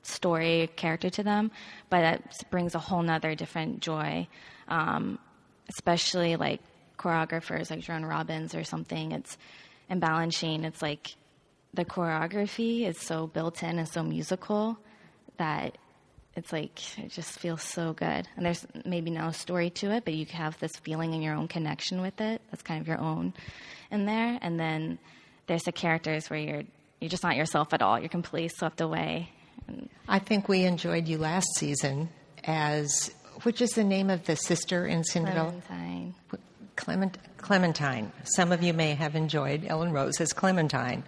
story 0.07 0.71
character 0.77 1.11
to 1.11 1.23
them, 1.23 1.51
but 1.91 2.05
it 2.05 2.23
brings 2.51 2.75
a 2.75 2.79
whole 2.79 3.03
nother 3.03 3.35
different 3.35 3.81
joy. 3.81 4.29
Um, 4.69 5.19
especially 5.69 6.37
like 6.37 6.61
choreographers 6.99 7.71
like 7.71 7.81
Jerome 7.81 8.05
Robbins 8.05 8.55
or 8.55 8.65
something. 8.65 9.13
It's 9.13 9.37
and 9.89 10.01
Balanchine. 10.01 10.65
It's 10.65 10.83
like 10.83 11.15
the 11.75 11.85
choreography 11.85 12.87
is 12.87 12.99
so 12.99 13.27
built 13.27 13.63
in 13.63 13.79
and 13.79 13.89
so 13.89 14.03
musical 14.03 14.79
that 15.37 15.77
it's 16.35 16.53
like 16.53 16.99
it 16.99 17.11
just 17.11 17.39
feels 17.39 17.63
so 17.63 17.93
good. 17.93 18.29
And 18.37 18.45
there's 18.45 18.67
maybe 18.85 19.11
no 19.11 19.31
story 19.31 19.71
to 19.71 19.91
it, 19.93 20.05
but 20.05 20.15
you 20.15 20.27
have 20.27 20.59
this 20.59 20.77
feeling 20.77 21.15
and 21.15 21.23
your 21.23 21.35
own 21.35 21.49
connection 21.49 22.01
with 22.03 22.21
it. 22.21 22.43
That's 22.51 22.63
kind 22.63 22.81
of 22.81 22.89
your 22.89 23.01
own 23.01 23.35
in 23.91 24.07
there. 24.07 24.39
And 24.41 24.59
then 24.59 24.99
there's 25.47 25.63
the 25.63 25.73
characters 25.73 26.29
where 26.29 26.39
you're 26.39 26.63
you're 27.01 27.11
just 27.11 27.23
not 27.23 27.37
yourself 27.37 27.75
at 27.75 27.83
all. 27.83 27.99
You're 27.99 28.09
completely 28.09 28.49
swept 28.49 28.81
away. 28.81 29.31
I 30.09 30.19
think 30.19 30.49
we 30.49 30.65
enjoyed 30.65 31.09
you 31.09 31.19
last 31.19 31.47
season 31.57 32.09
as 32.45 33.11
which 33.43 33.61
is 33.61 33.71
the 33.71 33.85
name 33.85 34.11
of 34.11 34.25
the 34.25 34.37
sister 34.37 34.87
in 34.87 35.05
Cinderella? 35.05 35.53
Clementine. 35.67 36.15
Clement, 36.77 37.19
Clementine. 37.39 38.13
Some 38.25 38.53
of 38.53 38.63
you 38.63 38.73
may 38.73 38.95
have 38.95 39.15
enjoyed 39.17 39.65
Ellen 39.67 39.93
Rose 39.93 40.21
as 40.21 40.33
Clementine. 40.33 41.03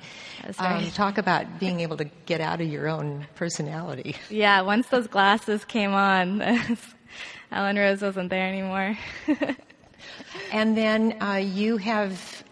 Um, 0.59 0.91
talk 0.93 1.19
about 1.19 1.59
being 1.59 1.81
able 1.81 1.99
to 1.99 2.05
get 2.27 2.41
out 2.41 2.61
of 2.61 2.69
your 2.69 2.89
own 2.89 3.27
personality. 3.35 4.17
Yeah, 4.31 4.63
once 4.63 4.87
those 4.89 5.07
glasses 5.07 5.65
came 5.65 5.93
on, 5.93 6.43
Ellen 7.53 7.77
Rose 7.77 8.03
wasn't 8.03 8.31
there 8.31 8.47
anymore. 8.47 8.99
and 10.53 10.77
then 10.77 11.23
uh, 11.23 11.35
you 11.35 11.77
have 11.77 12.45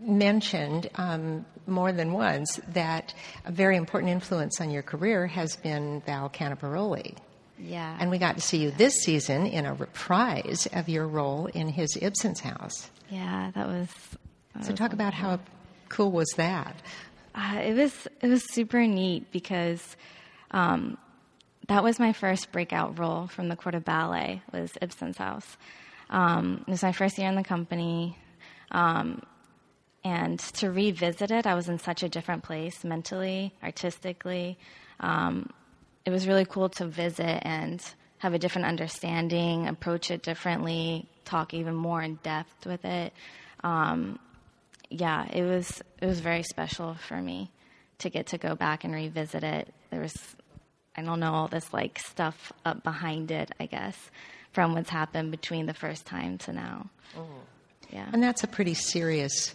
mentioned 0.00 0.88
um, 0.94 1.44
more 1.66 1.92
than 1.92 2.12
once 2.12 2.60
that 2.68 3.14
a 3.44 3.52
very 3.52 3.76
important 3.76 4.12
influence 4.12 4.60
on 4.60 4.70
your 4.70 4.82
career 4.82 5.26
has 5.26 5.56
been 5.56 6.02
Val 6.06 6.28
Caniparoli. 6.28 7.16
Yeah. 7.58 7.96
And 7.98 8.10
we 8.10 8.18
got 8.18 8.36
to 8.36 8.42
see 8.42 8.58
you 8.58 8.70
this 8.70 8.94
season 8.94 9.46
in 9.46 9.64
a 9.64 9.74
reprise 9.74 10.68
of 10.72 10.88
your 10.88 11.06
role 11.06 11.46
in 11.46 11.68
his 11.68 11.96
Ibsen's 12.00 12.40
house. 12.40 12.90
Yeah, 13.10 13.50
that 13.54 13.66
was. 13.66 13.88
That 14.54 14.64
so 14.64 14.70
was 14.70 14.78
talk 14.78 14.92
about 14.92 15.14
how 15.14 15.40
cool 15.88 16.10
was 16.10 16.28
that? 16.36 16.76
Uh, 17.34 17.60
it 17.62 17.74
was 17.74 18.08
it 18.20 18.28
was 18.28 18.42
super 18.52 18.86
neat 18.86 19.30
because 19.30 19.96
um, 20.50 20.98
that 21.68 21.82
was 21.82 21.98
my 21.98 22.12
first 22.12 22.52
breakout 22.52 22.98
role 22.98 23.26
from 23.26 23.48
the 23.48 23.56
Corps 23.56 23.72
de 23.72 23.80
Ballet 23.80 24.42
was 24.52 24.72
Ibsen's 24.80 25.18
house. 25.18 25.56
Um, 26.10 26.64
it 26.66 26.70
was 26.70 26.82
my 26.82 26.92
first 26.92 27.18
year 27.18 27.28
in 27.28 27.34
the 27.34 27.44
company, 27.44 28.16
um, 28.70 29.22
and 30.06 30.38
to 30.38 30.70
revisit 30.70 31.32
it, 31.32 31.48
I 31.48 31.54
was 31.54 31.68
in 31.68 31.80
such 31.80 32.04
a 32.04 32.08
different 32.08 32.44
place 32.44 32.84
mentally, 32.84 33.52
artistically. 33.60 34.56
Um, 35.00 35.50
it 36.04 36.10
was 36.10 36.28
really 36.28 36.44
cool 36.44 36.68
to 36.68 36.86
visit 36.86 37.42
and 37.44 37.82
have 38.18 38.32
a 38.32 38.38
different 38.38 38.68
understanding, 38.68 39.66
approach 39.66 40.12
it 40.12 40.22
differently, 40.22 41.08
talk 41.24 41.54
even 41.54 41.74
more 41.74 42.00
in 42.00 42.20
depth 42.22 42.66
with 42.66 42.84
it. 42.84 43.12
Um, 43.64 44.20
yeah, 44.90 45.26
it 45.32 45.42
was 45.42 45.82
it 46.00 46.06
was 46.06 46.20
very 46.20 46.44
special 46.44 46.94
for 47.08 47.20
me 47.20 47.50
to 47.98 48.08
get 48.08 48.28
to 48.28 48.38
go 48.38 48.54
back 48.54 48.84
and 48.84 48.94
revisit 48.94 49.42
it. 49.42 49.74
There 49.90 50.00
was 50.00 50.14
I 50.96 51.02
don't 51.02 51.18
know 51.18 51.34
all 51.34 51.48
this 51.48 51.72
like 51.72 51.98
stuff 51.98 52.52
up 52.64 52.84
behind 52.84 53.32
it, 53.32 53.50
I 53.58 53.66
guess, 53.66 53.98
from 54.52 54.74
what's 54.74 54.90
happened 54.90 55.32
between 55.32 55.66
the 55.66 55.74
first 55.74 56.06
time 56.06 56.38
to 56.38 56.52
now. 56.52 56.90
Oh. 57.18 57.26
Yeah. 57.90 58.06
And 58.12 58.22
that's 58.22 58.44
a 58.44 58.46
pretty 58.46 58.74
serious 58.74 59.52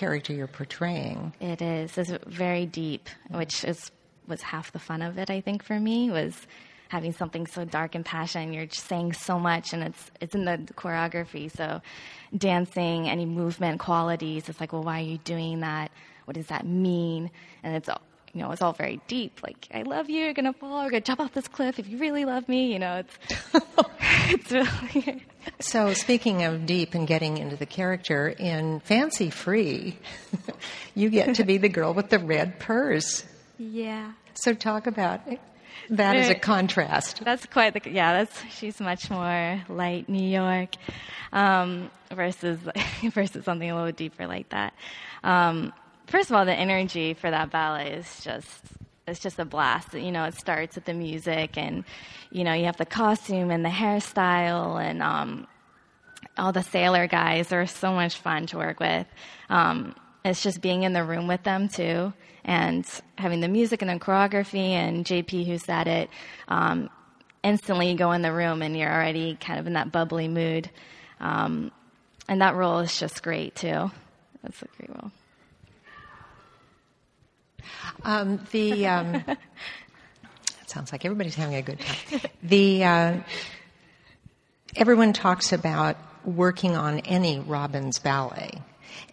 character 0.00 0.32
you're 0.32 0.46
portraying. 0.46 1.34
It 1.40 1.60
is. 1.60 1.98
It's 1.98 2.10
very 2.26 2.64
deep, 2.64 3.10
which 3.28 3.64
is 3.64 3.90
was 4.26 4.40
half 4.40 4.72
the 4.72 4.78
fun 4.78 5.02
of 5.02 5.18
it. 5.18 5.28
I 5.28 5.42
think 5.42 5.62
for 5.62 5.78
me 5.78 6.10
was 6.10 6.34
having 6.88 7.12
something 7.12 7.46
so 7.46 7.66
dark 7.66 7.94
and 7.94 8.04
passionate. 8.04 8.54
You're 8.54 8.64
just 8.64 8.86
saying 8.86 9.12
so 9.12 9.38
much, 9.38 9.74
and 9.74 9.82
it's 9.82 10.10
it's 10.22 10.34
in 10.34 10.46
the 10.46 10.56
choreography. 10.74 11.54
So, 11.54 11.82
dancing, 12.34 13.10
any 13.10 13.26
movement 13.26 13.78
qualities. 13.78 14.48
It's 14.48 14.58
like, 14.58 14.72
well, 14.72 14.82
why 14.82 15.00
are 15.00 15.04
you 15.04 15.18
doing 15.18 15.60
that? 15.60 15.90
What 16.24 16.34
does 16.34 16.46
that 16.46 16.64
mean? 16.66 17.30
And 17.62 17.76
it's 17.76 17.90
you 18.32 18.40
know, 18.42 18.52
it's 18.52 18.62
all 18.62 18.72
very 18.72 19.00
deep. 19.08 19.40
Like, 19.42 19.68
I 19.74 19.82
love 19.82 20.08
you. 20.08 20.24
You're 20.24 20.34
gonna 20.34 20.52
fall. 20.52 20.82
You're 20.82 20.90
gonna 20.90 21.00
jump 21.00 21.20
off 21.20 21.32
this 21.32 21.48
cliff. 21.48 21.78
If 21.78 21.88
you 21.88 21.98
really 21.98 22.24
love 22.24 22.48
me, 22.48 22.72
you 22.72 22.78
know, 22.78 23.02
it's 23.04 23.18
it's 24.30 24.52
really. 24.52 25.24
so, 25.60 25.92
speaking 25.94 26.44
of 26.44 26.66
deep 26.66 26.94
and 26.94 27.06
getting 27.06 27.38
into 27.38 27.56
the 27.56 27.66
character 27.66 28.28
in 28.28 28.80
Fancy 28.80 29.30
Free, 29.30 29.98
you 30.94 31.10
get 31.10 31.34
to 31.36 31.44
be 31.44 31.58
the 31.58 31.68
girl 31.68 31.92
with 31.92 32.08
the 32.08 32.18
red 32.18 32.58
purse. 32.58 33.24
Yeah. 33.58 34.12
So 34.34 34.54
talk 34.54 34.86
about 34.86 35.20
that 35.90 36.16
as 36.16 36.30
a 36.30 36.34
contrast. 36.34 37.22
That's 37.24 37.46
quite 37.46 37.74
the 37.74 37.90
yeah. 37.90 38.12
That's 38.12 38.42
she's 38.54 38.80
much 38.80 39.10
more 39.10 39.62
light 39.68 40.08
New 40.08 40.28
York 40.28 40.70
um, 41.32 41.90
versus 42.10 42.58
versus 43.02 43.44
something 43.44 43.70
a 43.70 43.74
little 43.74 43.92
deeper 43.92 44.26
like 44.26 44.48
that. 44.50 44.72
Um, 45.24 45.72
first 46.10 46.30
of 46.30 46.36
all, 46.36 46.44
the 46.44 46.54
energy 46.54 47.14
for 47.14 47.30
that 47.30 47.50
ballet 47.50 47.92
is 47.92 48.20
just 48.22 48.62
it's 49.06 49.20
just 49.20 49.38
a 49.38 49.44
blast. 49.44 49.94
You 49.94 50.12
know, 50.12 50.24
it 50.24 50.34
starts 50.34 50.76
with 50.76 50.84
the 50.84 50.94
music, 50.94 51.56
and 51.56 51.84
you 52.30 52.44
know 52.44 52.52
you 52.52 52.66
have 52.66 52.76
the 52.76 52.86
costume 52.86 53.50
and 53.50 53.64
the 53.64 53.70
hairstyle, 53.70 54.80
and 54.80 55.02
um, 55.02 55.46
all 56.36 56.52
the 56.52 56.62
sailor 56.62 57.06
guys 57.06 57.52
are 57.52 57.66
so 57.66 57.92
much 57.92 58.16
fun 58.16 58.46
to 58.48 58.58
work 58.58 58.80
with. 58.80 59.06
Um, 59.48 59.94
it's 60.24 60.42
just 60.42 60.60
being 60.60 60.82
in 60.82 60.92
the 60.92 61.02
room 61.02 61.26
with 61.26 61.42
them 61.44 61.68
too 61.68 62.12
and 62.44 62.86
having 63.16 63.40
the 63.40 63.48
music 63.48 63.82
and 63.82 63.90
the 63.90 64.04
choreography 64.04 64.70
and 64.70 65.04
JP 65.04 65.46
who's 65.46 65.68
at 65.68 65.86
it, 65.86 66.10
um, 66.48 66.90
instantly 67.42 67.90
you 67.90 67.96
go 67.96 68.12
in 68.12 68.22
the 68.22 68.32
room 68.32 68.62
and 68.62 68.76
you're 68.76 68.92
already 68.92 69.36
kind 69.36 69.58
of 69.58 69.66
in 69.66 69.74
that 69.74 69.92
bubbly 69.92 70.28
mood. 70.28 70.70
Um, 71.20 71.70
and 72.28 72.40
that 72.40 72.54
role 72.54 72.78
is 72.78 72.98
just 72.98 73.22
great 73.22 73.54
too. 73.54 73.90
That's 74.42 74.62
a 74.62 74.66
great 74.76 74.90
role. 74.90 75.10
Um, 78.04 78.40
the 78.50 78.86
um, 78.86 79.24
sounds 80.66 80.92
like 80.92 81.04
everybody's 81.04 81.34
having 81.34 81.56
a 81.56 81.62
good 81.62 81.80
time. 81.80 82.20
The 82.42 82.84
uh, 82.84 83.16
everyone 84.76 85.12
talks 85.12 85.52
about 85.52 85.96
working 86.24 86.76
on 86.76 87.00
any 87.00 87.38
Robbins 87.40 87.98
ballet. 87.98 88.62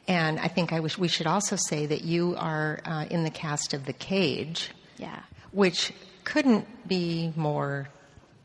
And 0.08 0.40
I 0.40 0.48
think 0.48 0.72
I 0.74 0.80
wish 0.80 0.98
we 0.98 1.08
should 1.08 1.28
also 1.28 1.56
say 1.56 1.86
that 1.86 2.04
you 2.04 2.36
are 2.38 2.80
uh, 2.86 3.06
in 3.10 3.24
the 3.24 3.30
cast 3.30 3.74
of 3.74 3.86
The 3.86 3.94
Cage. 3.94 4.72
Yeah. 4.98 5.20
Which 5.52 5.94
couldn't 6.24 6.88
be 6.88 7.34
more 7.36 7.90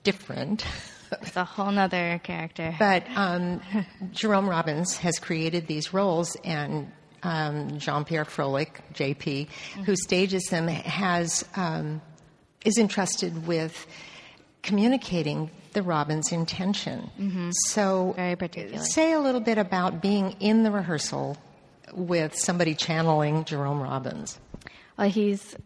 different. 0.02 0.64
It's 1.20 1.36
a 1.36 1.44
whole 1.44 1.70
nother 1.70 2.20
character. 2.22 2.74
But 2.78 3.04
um, 3.14 3.60
Jerome 4.12 4.48
Robbins 4.48 4.96
has 4.98 5.18
created 5.18 5.66
these 5.66 5.92
roles, 5.92 6.36
and 6.42 6.90
um, 7.22 7.78
Jean 7.78 8.04
Pierre 8.04 8.24
Frohlich, 8.24 8.80
JP, 8.94 9.16
mm-hmm. 9.16 9.82
who 9.82 9.96
stages 9.96 10.44
them, 10.44 10.68
has 10.68 11.44
um, 11.56 12.00
is 12.64 12.78
entrusted 12.78 13.46
with 13.46 13.86
communicating 14.62 15.50
the 15.72 15.82
Robbins' 15.82 16.32
intention. 16.32 17.10
Mm-hmm. 17.18 17.50
So, 17.68 18.12
very 18.16 18.36
particular. 18.36 18.84
Say 18.84 19.12
a 19.12 19.20
little 19.20 19.40
bit 19.40 19.58
about 19.58 20.02
being 20.02 20.36
in 20.40 20.62
the 20.62 20.70
rehearsal 20.70 21.36
with 21.92 22.36
somebody 22.36 22.74
channeling 22.74 23.44
Jerome 23.44 23.80
Robbins. 23.80 24.38
Well, 24.98 25.08
he's 25.08 25.56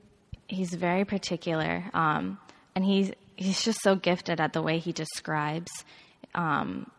he's 0.49 0.73
very 0.75 1.05
particular, 1.05 1.85
um, 1.95 2.39
and 2.75 2.85
he's 2.85 3.13
he's 3.37 3.63
just 3.63 3.83
so 3.83 3.97
gifted 3.97 4.41
at 4.41 4.53
the 4.53 4.63
way 4.63 4.79
he 4.79 4.93
describes. 4.93 5.71
Um, 6.35 6.91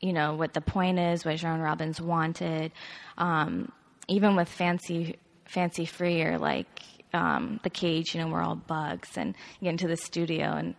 you 0.00 0.12
know 0.12 0.34
what 0.34 0.54
the 0.54 0.60
point 0.60 0.98
is, 0.98 1.24
what 1.24 1.36
Jerome 1.36 1.60
Robbins 1.60 2.00
wanted. 2.00 2.72
Um, 3.18 3.70
even 4.10 4.36
with 4.36 4.48
fancy 4.48 5.16
fancy 5.46 5.86
free 5.86 6.22
or 6.22 6.38
like 6.38 6.82
um, 7.14 7.58
the 7.62 7.70
cage, 7.70 8.14
you 8.14 8.20
know, 8.20 8.28
we're 8.28 8.42
all 8.42 8.56
bugs, 8.56 9.16
and 9.16 9.34
you 9.60 9.64
get 9.64 9.70
into 9.70 9.88
the 9.88 9.96
studio 9.96 10.52
and 10.52 10.74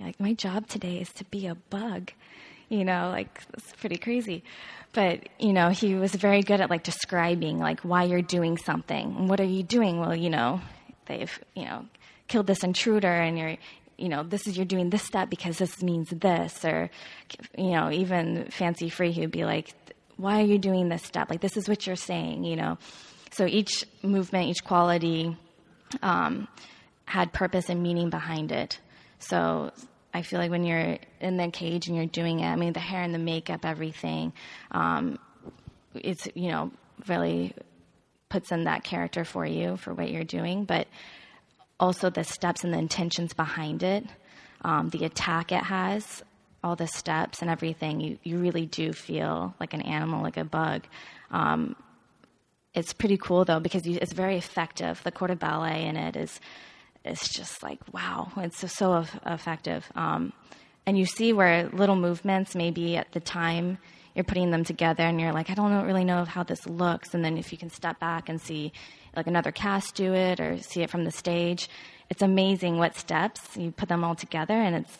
like, 0.00 0.18
my 0.18 0.32
job 0.32 0.66
today 0.66 0.98
is 0.98 1.12
to 1.14 1.24
be 1.26 1.46
a 1.46 1.54
bug. 1.54 2.10
You 2.70 2.84
know, 2.84 3.10
like, 3.10 3.42
it's 3.54 3.72
pretty 3.80 3.98
crazy. 3.98 4.44
But, 4.92 5.28
you 5.38 5.52
know, 5.52 5.70
he 5.70 5.94
was 5.96 6.14
very 6.14 6.40
good 6.42 6.60
at, 6.60 6.70
like, 6.70 6.84
describing, 6.84 7.58
like, 7.58 7.80
why 7.80 8.04
you're 8.04 8.22
doing 8.22 8.56
something. 8.56 9.16
And 9.18 9.28
what 9.28 9.40
are 9.40 9.44
you 9.44 9.64
doing? 9.64 9.98
Well, 9.98 10.14
you 10.14 10.30
know, 10.30 10.60
they've, 11.06 11.36
you 11.54 11.64
know, 11.64 11.86
killed 12.28 12.46
this 12.46 12.62
intruder 12.62 13.12
and 13.12 13.36
you're, 13.36 13.56
you 13.98 14.08
know, 14.08 14.22
this 14.22 14.46
is, 14.46 14.56
you're 14.56 14.66
doing 14.66 14.88
this 14.88 15.02
step 15.02 15.28
because 15.28 15.58
this 15.58 15.82
means 15.82 16.10
this. 16.10 16.64
Or, 16.64 16.90
you 17.58 17.72
know, 17.72 17.90
even 17.90 18.46
Fancy 18.52 18.88
Free, 18.88 19.10
he'd 19.10 19.32
be 19.32 19.44
like, 19.44 19.74
why 20.20 20.40
are 20.40 20.44
you 20.44 20.58
doing 20.58 20.88
this 20.88 21.02
step? 21.02 21.30
Like, 21.30 21.40
this 21.40 21.56
is 21.56 21.68
what 21.68 21.86
you're 21.86 21.96
saying, 21.96 22.44
you 22.44 22.56
know. 22.56 22.78
So 23.32 23.46
each 23.46 23.86
movement, 24.02 24.48
each 24.48 24.64
quality 24.64 25.36
um, 26.02 26.46
had 27.04 27.32
purpose 27.32 27.68
and 27.68 27.82
meaning 27.82 28.10
behind 28.10 28.52
it. 28.52 28.78
So 29.18 29.72
I 30.12 30.22
feel 30.22 30.38
like 30.38 30.50
when 30.50 30.64
you're 30.64 30.98
in 31.20 31.36
the 31.36 31.48
cage 31.50 31.86
and 31.86 31.96
you're 31.96 32.06
doing 32.06 32.40
it, 32.40 32.46
I 32.46 32.56
mean, 32.56 32.72
the 32.72 32.80
hair 32.80 33.02
and 33.02 33.14
the 33.14 33.18
makeup, 33.18 33.64
everything, 33.64 34.32
um, 34.72 35.18
it's, 35.94 36.28
you 36.34 36.48
know, 36.48 36.70
really 37.06 37.54
puts 38.28 38.52
in 38.52 38.64
that 38.64 38.84
character 38.84 39.24
for 39.24 39.46
you 39.46 39.76
for 39.76 39.94
what 39.94 40.10
you're 40.10 40.24
doing, 40.24 40.64
but 40.64 40.86
also 41.78 42.10
the 42.10 42.24
steps 42.24 42.62
and 42.62 42.74
the 42.74 42.78
intentions 42.78 43.32
behind 43.32 43.82
it, 43.82 44.04
um, 44.62 44.90
the 44.90 45.04
attack 45.04 45.50
it 45.50 45.62
has, 45.62 46.22
all 46.62 46.76
the 46.76 46.86
steps 46.86 47.42
and 47.42 47.50
everything. 47.50 48.00
You 48.00 48.18
you 48.22 48.38
really 48.38 48.66
do 48.66 48.92
feel 48.92 49.54
like 49.60 49.74
an 49.74 49.82
animal, 49.82 50.22
like 50.22 50.36
a 50.36 50.44
bug. 50.44 50.86
Um, 51.30 51.76
it's 52.74 52.92
pretty 52.92 53.16
cool 53.16 53.44
though 53.44 53.60
because 53.60 53.86
you, 53.86 53.98
it's 54.00 54.12
very 54.12 54.36
effective. 54.36 55.00
The 55.02 55.10
corps 55.10 55.28
de 55.28 55.36
ballet 55.36 55.86
in 55.86 55.96
it 55.96 56.16
is 56.16 56.40
it's 57.04 57.28
just 57.28 57.62
like 57.62 57.80
wow, 57.92 58.30
it's 58.36 58.58
so, 58.58 58.66
so 58.66 59.04
effective. 59.26 59.90
Um, 59.94 60.32
and 60.86 60.98
you 60.98 61.06
see 61.06 61.32
where 61.32 61.68
little 61.68 61.96
movements 61.96 62.54
maybe 62.54 62.96
at 62.96 63.12
the 63.12 63.20
time 63.20 63.78
you're 64.14 64.24
putting 64.24 64.50
them 64.50 64.64
together 64.64 65.04
and 65.04 65.20
you're 65.20 65.32
like, 65.32 65.50
I 65.50 65.54
don't 65.54 65.86
really 65.86 66.04
know 66.04 66.24
how 66.24 66.42
this 66.42 66.66
looks. 66.66 67.14
And 67.14 67.24
then 67.24 67.38
if 67.38 67.52
you 67.52 67.58
can 67.58 67.70
step 67.70 68.00
back 68.00 68.28
and 68.28 68.40
see 68.40 68.72
like 69.16 69.26
another 69.26 69.52
cast 69.52 69.94
do 69.94 70.14
it 70.14 70.40
or 70.40 70.58
see 70.58 70.82
it 70.82 70.90
from 70.90 71.04
the 71.04 71.10
stage, 71.10 71.68
it's 72.08 72.22
amazing 72.22 72.78
what 72.78 72.96
steps 72.96 73.56
you 73.56 73.70
put 73.70 73.88
them 73.88 74.04
all 74.04 74.14
together 74.14 74.54
and 74.54 74.76
it's 74.76 74.98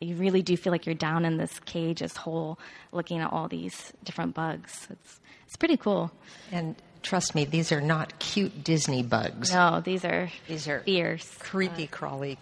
you 0.00 0.16
really 0.16 0.42
do 0.42 0.56
feel 0.56 0.70
like 0.70 0.86
you're 0.86 0.94
down 0.94 1.24
in 1.24 1.36
this 1.36 1.58
cage 1.60 2.00
this 2.00 2.16
hole, 2.16 2.58
looking 2.92 3.20
at 3.20 3.32
all 3.32 3.48
these 3.48 3.92
different 4.04 4.34
bugs. 4.34 4.86
It's 4.90 5.20
it's 5.46 5.56
pretty 5.56 5.78
cool. 5.78 6.10
And 6.52 6.76
trust 7.02 7.34
me, 7.34 7.44
these 7.44 7.72
are 7.72 7.80
not 7.80 8.18
cute 8.18 8.62
Disney 8.62 9.02
bugs. 9.02 9.52
No, 9.52 9.80
these 9.80 10.04
are 10.04 10.30
these 10.46 10.68
are 10.68 10.80
fierce, 10.80 11.36
creepy, 11.38 11.84
uh, 11.84 11.90
crawly 11.90 12.38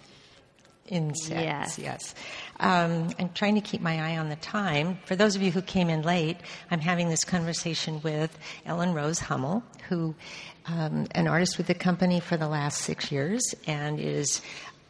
insects. 0.88 1.78
Yes. 1.78 1.78
yes. 1.78 2.14
Um, 2.60 3.10
I'm 3.18 3.30
trying 3.30 3.56
to 3.56 3.60
keep 3.60 3.80
my 3.80 4.00
eye 4.00 4.18
on 4.18 4.28
the 4.28 4.36
time. 4.36 4.98
For 5.04 5.16
those 5.16 5.36
of 5.36 5.42
you 5.42 5.50
who 5.50 5.62
came 5.62 5.88
in 5.88 6.02
late, 6.02 6.36
I'm 6.70 6.80
having 6.80 7.08
this 7.08 7.24
conversation 7.24 8.00
with 8.02 8.36
Ellen 8.64 8.94
Rose 8.94 9.18
Hummel, 9.18 9.62
who 9.88 10.14
um, 10.66 11.06
an 11.12 11.28
artist 11.28 11.58
with 11.58 11.66
the 11.66 11.74
company 11.74 12.20
for 12.20 12.36
the 12.36 12.48
last 12.48 12.82
six 12.82 13.12
years 13.12 13.54
and 13.66 14.00
is 14.00 14.42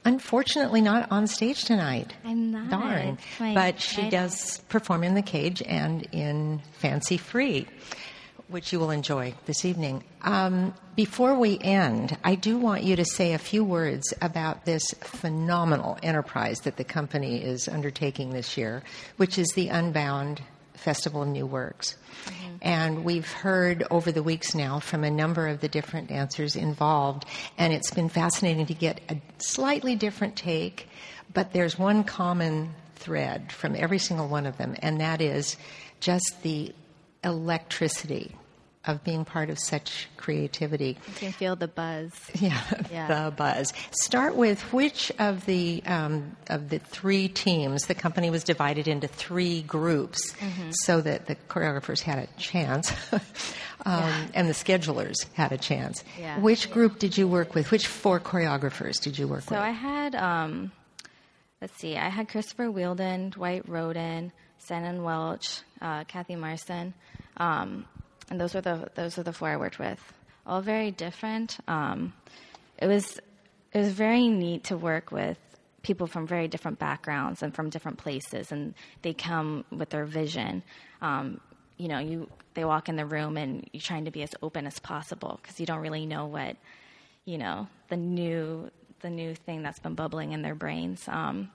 unfortunately 0.06 0.80
not 0.80 1.10
on 1.10 1.26
stage 1.26 1.64
tonight. 1.64 2.14
I'm 2.24 2.52
not. 2.52 2.70
Darn. 2.70 3.18
But 3.38 3.80
she 3.80 4.08
does 4.08 4.58
perform 4.68 5.04
in 5.04 5.14
the 5.14 5.22
cage 5.22 5.62
and 5.62 6.06
in 6.12 6.62
Fancy 6.78 7.16
Free 7.16 7.66
which 8.48 8.72
you 8.72 8.78
will 8.78 8.90
enjoy 8.90 9.34
this 9.46 9.64
evening. 9.64 10.04
Um, 10.22 10.74
before 10.94 11.38
we 11.38 11.58
end, 11.58 12.16
I 12.22 12.36
do 12.36 12.58
want 12.58 12.84
you 12.84 12.96
to 12.96 13.04
say 13.04 13.32
a 13.32 13.38
few 13.38 13.64
words 13.64 14.14
about 14.22 14.64
this 14.64 14.84
phenomenal 15.00 15.98
enterprise 16.02 16.60
that 16.60 16.76
the 16.76 16.84
company 16.84 17.42
is 17.42 17.68
undertaking 17.68 18.30
this 18.30 18.56
year, 18.56 18.82
which 19.16 19.38
is 19.38 19.48
the 19.54 19.68
Unbound 19.68 20.42
Festival 20.76 21.22
of 21.22 21.28
New 21.28 21.46
Works. 21.46 21.96
Mm-hmm. 22.24 22.56
And 22.62 23.04
we've 23.04 23.30
heard 23.30 23.84
over 23.90 24.12
the 24.12 24.22
weeks 24.22 24.54
now 24.54 24.80
from 24.80 25.04
a 25.04 25.10
number 25.10 25.48
of 25.48 25.60
the 25.60 25.68
different 25.68 26.08
dancers 26.08 26.56
involved, 26.56 27.24
and 27.58 27.72
it's 27.72 27.90
been 27.90 28.08
fascinating 28.08 28.66
to 28.66 28.74
get 28.74 29.00
a 29.08 29.20
slightly 29.38 29.94
different 29.94 30.36
take, 30.36 30.88
but 31.32 31.52
there's 31.52 31.78
one 31.78 32.04
common 32.04 32.74
thread 32.96 33.52
from 33.52 33.76
every 33.76 33.98
single 33.98 34.28
one 34.28 34.46
of 34.46 34.56
them, 34.58 34.76
and 34.80 35.00
that 35.00 35.20
is 35.20 35.56
just 36.00 36.42
the 36.42 36.74
electricity 37.22 38.34
of 38.86 39.02
being 39.02 39.24
part 39.24 39.50
of 39.50 39.58
such 39.58 40.08
creativity. 40.16 40.96
You 41.08 41.14
can 41.14 41.32
feel 41.32 41.56
the 41.56 41.68
buzz. 41.68 42.12
Yeah, 42.46 42.60
yeah. 42.92 43.24
the 43.24 43.30
buzz. 43.30 43.72
Start 43.90 44.36
with 44.36 44.60
which 44.72 45.10
of 45.18 45.46
the 45.46 45.82
um, 45.86 46.36
of 46.48 46.68
the 46.68 46.78
three 46.78 47.28
teams. 47.28 47.86
The 47.86 47.94
company 47.94 48.30
was 48.30 48.44
divided 48.44 48.86
into 48.86 49.08
three 49.08 49.62
groups 49.62 50.32
mm-hmm. 50.34 50.70
so 50.70 51.00
that 51.00 51.26
the 51.26 51.34
choreographers 51.48 52.02
had 52.02 52.18
a 52.18 52.26
chance, 52.38 52.92
um, 53.12 53.20
yeah. 53.86 54.26
and 54.34 54.48
the 54.48 54.52
schedulers 54.52 55.26
had 55.32 55.50
a 55.50 55.58
chance. 55.58 56.04
Yeah. 56.20 56.38
Which 56.38 56.70
group 56.70 56.98
did 56.98 57.16
you 57.16 57.26
work 57.26 57.54
with? 57.54 57.70
Which 57.70 57.86
four 57.86 58.20
choreographers 58.20 59.00
did 59.00 59.18
you 59.18 59.26
work 59.26 59.42
so 59.42 59.54
with? 59.54 59.58
So 59.58 59.64
I 59.64 59.70
had, 59.70 60.14
um, 60.14 60.72
let's 61.60 61.76
see, 61.78 61.96
I 61.96 62.10
had 62.10 62.28
Christopher 62.28 62.70
Wheeldon, 62.70 63.30
Dwight 63.30 63.66
Rhoden, 63.66 64.30
Stanton 64.58 65.02
Welch, 65.02 65.62
uh, 65.80 66.04
Cathy 66.04 66.36
Marston. 66.36 66.94
Um, 67.38 67.86
and 68.30 68.40
those 68.40 68.54
were 68.54 68.60
the 68.60 68.90
those 68.94 69.16
were 69.16 69.22
the 69.22 69.32
four 69.32 69.48
I 69.48 69.56
worked 69.56 69.78
with. 69.78 70.00
All 70.46 70.60
very 70.60 70.90
different. 70.90 71.58
Um, 71.68 72.12
it 72.78 72.86
was 72.86 73.18
it 73.72 73.78
was 73.78 73.92
very 73.92 74.28
neat 74.28 74.64
to 74.64 74.76
work 74.76 75.10
with 75.10 75.38
people 75.82 76.06
from 76.06 76.26
very 76.26 76.48
different 76.48 76.78
backgrounds 76.78 77.42
and 77.42 77.54
from 77.54 77.70
different 77.70 77.98
places, 77.98 78.50
and 78.50 78.74
they 79.02 79.12
come 79.12 79.64
with 79.70 79.90
their 79.90 80.04
vision. 80.04 80.62
Um, 81.00 81.40
you 81.76 81.88
know, 81.88 81.98
you 81.98 82.28
they 82.54 82.64
walk 82.64 82.88
in 82.88 82.96
the 82.96 83.06
room 83.06 83.36
and 83.36 83.68
you're 83.72 83.80
trying 83.80 84.06
to 84.06 84.10
be 84.10 84.22
as 84.22 84.34
open 84.42 84.66
as 84.66 84.78
possible 84.78 85.38
because 85.42 85.60
you 85.60 85.66
don't 85.66 85.80
really 85.80 86.06
know 86.06 86.26
what 86.26 86.56
you 87.24 87.38
know 87.38 87.68
the 87.88 87.96
new 87.96 88.70
the 89.00 89.10
new 89.10 89.34
thing 89.34 89.62
that's 89.62 89.78
been 89.78 89.94
bubbling 89.94 90.32
in 90.32 90.42
their 90.42 90.54
brains. 90.54 91.06
Um, 91.06 91.50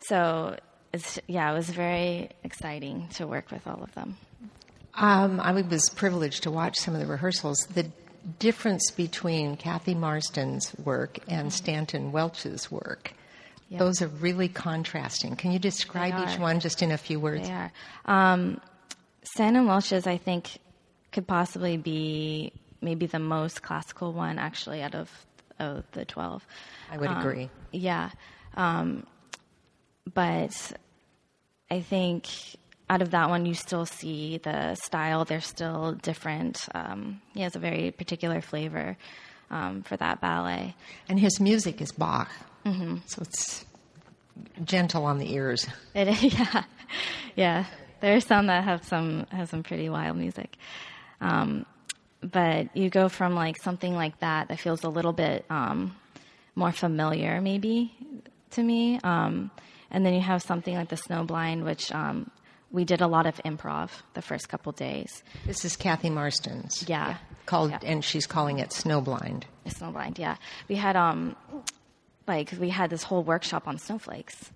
so 0.00 0.56
it's 0.92 1.18
yeah, 1.26 1.50
it 1.50 1.54
was 1.54 1.68
very 1.68 2.30
exciting 2.44 3.08
to 3.14 3.26
work 3.26 3.50
with 3.50 3.66
all 3.66 3.82
of 3.82 3.94
them. 3.94 4.16
Um, 4.94 5.40
I 5.40 5.52
was 5.52 5.88
privileged 5.90 6.42
to 6.44 6.50
watch 6.50 6.76
some 6.78 6.94
of 6.94 7.00
the 7.00 7.06
rehearsals. 7.06 7.58
The 7.74 7.90
difference 8.38 8.90
between 8.90 9.56
Cathy 9.56 9.94
Marston's 9.94 10.74
work 10.84 11.18
and 11.28 11.52
Stanton 11.52 12.12
Welch's 12.12 12.70
work, 12.70 13.14
yep. 13.68 13.78
those 13.78 14.02
are 14.02 14.08
really 14.08 14.48
contrasting. 14.48 15.36
Can 15.36 15.52
you 15.52 15.58
describe 15.58 16.28
each 16.28 16.38
one 16.38 16.60
just 16.60 16.82
in 16.82 16.90
a 16.90 16.98
few 16.98 17.20
words? 17.20 17.48
They 17.48 17.54
are. 17.54 17.72
Um, 18.04 18.60
Stanton 19.22 19.66
Welch's, 19.66 20.06
I 20.06 20.16
think, 20.16 20.58
could 21.12 21.26
possibly 21.26 21.76
be 21.76 22.52
maybe 22.80 23.06
the 23.06 23.18
most 23.18 23.62
classical 23.62 24.12
one, 24.12 24.38
actually, 24.38 24.82
out 24.82 24.94
of, 24.94 25.10
of 25.58 25.84
the 25.92 26.04
12. 26.04 26.46
I 26.90 26.98
would 26.98 27.08
um, 27.08 27.18
agree. 27.18 27.50
Yeah. 27.72 28.10
Um, 28.56 29.06
but 30.12 30.72
I 31.70 31.80
think 31.80 32.26
out 32.90 33.02
of 33.02 33.12
that 33.12 33.30
one, 33.30 33.46
you 33.46 33.54
still 33.54 33.86
see 33.86 34.38
the 34.38 34.74
style. 34.74 35.24
They're 35.24 35.40
still 35.40 35.92
different. 35.92 36.68
Um, 36.74 37.22
he 37.32 37.42
has 37.42 37.54
a 37.54 37.60
very 37.60 37.92
particular 37.92 38.40
flavor 38.40 38.96
um, 39.48 39.82
for 39.82 39.96
that 39.96 40.20
ballet. 40.20 40.74
And 41.08 41.18
his 41.18 41.38
music 41.38 41.80
is 41.80 41.92
Bach, 41.92 42.28
mm-hmm. 42.66 42.96
so 43.06 43.22
it's 43.22 43.64
gentle 44.64 45.04
on 45.04 45.18
the 45.18 45.32
ears. 45.32 45.68
It 45.94 46.08
is, 46.08 46.22
yeah, 46.34 46.64
yeah. 47.36 47.64
There's 48.00 48.26
some 48.26 48.46
that 48.48 48.64
have 48.64 48.84
some 48.84 49.26
have 49.30 49.48
some 49.48 49.62
pretty 49.62 49.88
wild 49.88 50.16
music. 50.16 50.56
Um, 51.20 51.66
but 52.20 52.76
you 52.76 52.90
go 52.90 53.08
from 53.08 53.34
like 53.34 53.56
something 53.62 53.94
like 53.94 54.18
that 54.18 54.48
that 54.48 54.58
feels 54.58 54.82
a 54.82 54.88
little 54.88 55.12
bit 55.12 55.44
um, 55.48 55.94
more 56.56 56.72
familiar, 56.72 57.40
maybe 57.40 57.94
to 58.50 58.62
me, 58.62 58.98
um, 59.04 59.52
and 59.92 60.04
then 60.04 60.12
you 60.12 60.20
have 60.20 60.42
something 60.42 60.74
like 60.74 60.88
the 60.88 60.96
Snowblind, 60.96 61.64
which 61.64 61.92
um, 61.92 62.30
we 62.70 62.84
did 62.84 63.00
a 63.00 63.06
lot 63.06 63.26
of 63.26 63.36
improv 63.44 63.90
the 64.14 64.22
first 64.22 64.48
couple 64.48 64.72
days. 64.72 65.22
This 65.44 65.64
is 65.64 65.76
Cathy 65.76 66.10
Marston's. 66.10 66.88
Yeah. 66.88 67.08
yeah. 67.08 67.16
Called, 67.46 67.72
yeah. 67.72 67.80
and 67.82 68.04
she's 68.04 68.26
calling 68.26 68.60
it 68.60 68.70
Snowblind. 68.70 69.44
Snowblind, 69.66 70.18
yeah. 70.18 70.36
We 70.68 70.76
had, 70.76 70.96
um, 70.96 71.34
like, 72.28 72.52
we 72.60 72.68
had 72.68 72.90
this 72.90 73.02
whole 73.02 73.22
workshop 73.22 73.66
on 73.66 73.78
snowflakes. 73.78 74.52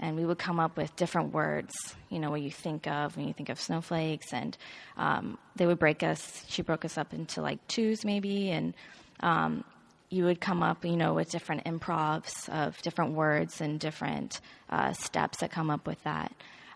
And 0.00 0.16
we 0.16 0.24
would 0.24 0.38
come 0.38 0.58
up 0.58 0.76
with 0.76 0.96
different 0.96 1.32
words, 1.32 1.72
you 2.08 2.18
know, 2.18 2.30
what 2.30 2.42
you 2.42 2.50
think 2.50 2.88
of 2.88 3.16
when 3.16 3.28
you 3.28 3.32
think 3.32 3.48
of 3.48 3.60
snowflakes. 3.60 4.32
And 4.32 4.56
um, 4.96 5.38
they 5.54 5.64
would 5.64 5.78
break 5.78 6.02
us, 6.02 6.44
she 6.48 6.62
broke 6.62 6.84
us 6.84 6.98
up 6.98 7.14
into 7.14 7.40
like 7.40 7.64
twos 7.68 8.04
maybe. 8.04 8.50
And 8.50 8.74
um, 9.20 9.62
you 10.10 10.24
would 10.24 10.40
come 10.40 10.60
up, 10.60 10.84
you 10.84 10.96
know, 10.96 11.14
with 11.14 11.30
different 11.30 11.64
improvs 11.64 12.48
of 12.48 12.82
different 12.82 13.12
words 13.12 13.60
and 13.60 13.78
different 13.78 14.40
uh, 14.68 14.92
steps 14.92 15.38
that 15.38 15.52
come 15.52 15.70
up 15.70 15.86
with 15.86 16.02
that 16.02 16.32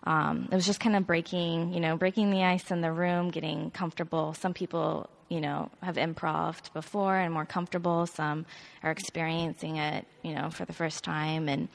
um, 0.07 0.47
it 0.49 0.55
was 0.55 0.65
just 0.65 0.79
kind 0.79 0.95
of 0.95 1.05
breaking, 1.05 1.73
you 1.73 1.81
know, 1.81 1.97
breaking 1.97 2.31
the 2.31 2.41
ice 2.41 2.71
in 2.71 2.79
the 2.79 2.93
room, 2.93 3.29
getting 3.29 3.71
comfortable. 3.71 4.33
Some 4.33 4.53
people, 4.53 5.09
you 5.27 5.41
know, 5.41 5.69
have 5.83 5.97
improved 5.97 6.73
before 6.73 7.17
and 7.17 7.33
more 7.33 7.45
comfortable. 7.45 8.07
Some 8.07 8.45
are 8.83 8.91
experiencing 8.91 9.75
it, 9.75 10.07
you 10.23 10.33
know, 10.33 10.49
for 10.49 10.63
the 10.63 10.71
first 10.71 11.03
time. 11.03 11.49
And 11.49 11.67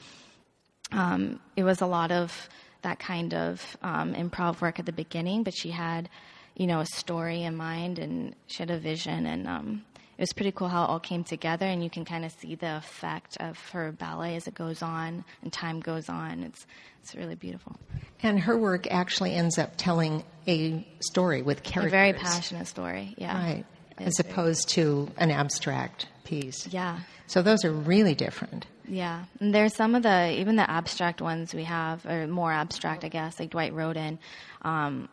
um, 0.91 1.39
it 1.55 1.63
was 1.63 1.81
a 1.81 1.85
lot 1.85 2.11
of 2.11 2.49
that 2.81 2.97
kind 2.97 3.35
of 3.35 3.77
um, 3.83 4.15
improv 4.15 4.61
work 4.61 4.79
at 4.79 4.87
the 4.87 4.93
beginning, 4.93 5.43
but 5.43 5.53
she 5.53 5.69
had, 5.69 6.09
you 6.55 6.65
know, 6.65 6.79
a 6.79 6.87
story 6.87 7.43
in 7.43 7.55
mind 7.55 7.99
and 7.99 8.35
she 8.47 8.63
had 8.63 8.71
a 8.71 8.79
vision 8.79 9.27
and 9.27 9.47
um, 9.47 9.85
it 10.17 10.21
was 10.21 10.33
pretty 10.33 10.51
cool 10.51 10.67
how 10.67 10.83
it 10.83 10.89
all 10.89 10.99
came 10.99 11.23
together 11.23 11.65
and 11.65 11.83
you 11.83 11.89
can 11.89 12.05
kind 12.05 12.23
of 12.23 12.31
see 12.31 12.55
the 12.55 12.77
effect 12.77 13.37
of 13.39 13.57
her 13.71 13.91
ballet 13.91 14.35
as 14.35 14.47
it 14.47 14.53
goes 14.53 14.81
on 14.81 15.25
and 15.41 15.51
time 15.51 15.79
goes 15.79 16.09
on. 16.09 16.43
It's 16.43 16.65
it's 17.01 17.15
really 17.15 17.35
beautiful. 17.35 17.75
And 18.21 18.39
her 18.39 18.57
work 18.57 18.87
actually 18.89 19.33
ends 19.33 19.57
up 19.57 19.73
telling 19.75 20.23
a 20.47 20.87
story 20.99 21.41
with 21.41 21.63
characters 21.63 21.91
a 21.91 21.95
very 21.95 22.13
passionate 22.13 22.67
story 22.67 23.15
yeah. 23.17 23.43
Right. 23.43 23.65
As 23.99 24.19
opposed 24.19 24.69
to 24.69 25.11
an 25.17 25.29
abstract 25.29 26.07
piece. 26.23 26.67
Yeah. 26.67 26.99
So 27.27 27.41
those 27.41 27.63
are 27.63 27.71
really 27.71 28.15
different. 28.15 28.65
Yeah. 28.87 29.25
And 29.39 29.53
there's 29.53 29.75
some 29.75 29.95
of 29.95 30.03
the 30.03 30.39
even 30.39 30.55
the 30.55 30.69
abstract 30.69 31.21
ones 31.21 31.53
we 31.53 31.63
have 31.63 32.05
or 32.05 32.27
more 32.27 32.51
abstract 32.51 33.03
i 33.03 33.07
guess 33.07 33.39
like 33.39 33.51
dwight 33.51 33.73
rhoden 33.73 34.17
um, 34.63 35.09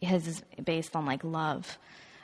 his 0.00 0.26
is 0.26 0.42
based 0.62 0.94
on 0.96 1.06
like 1.06 1.24
love 1.24 1.78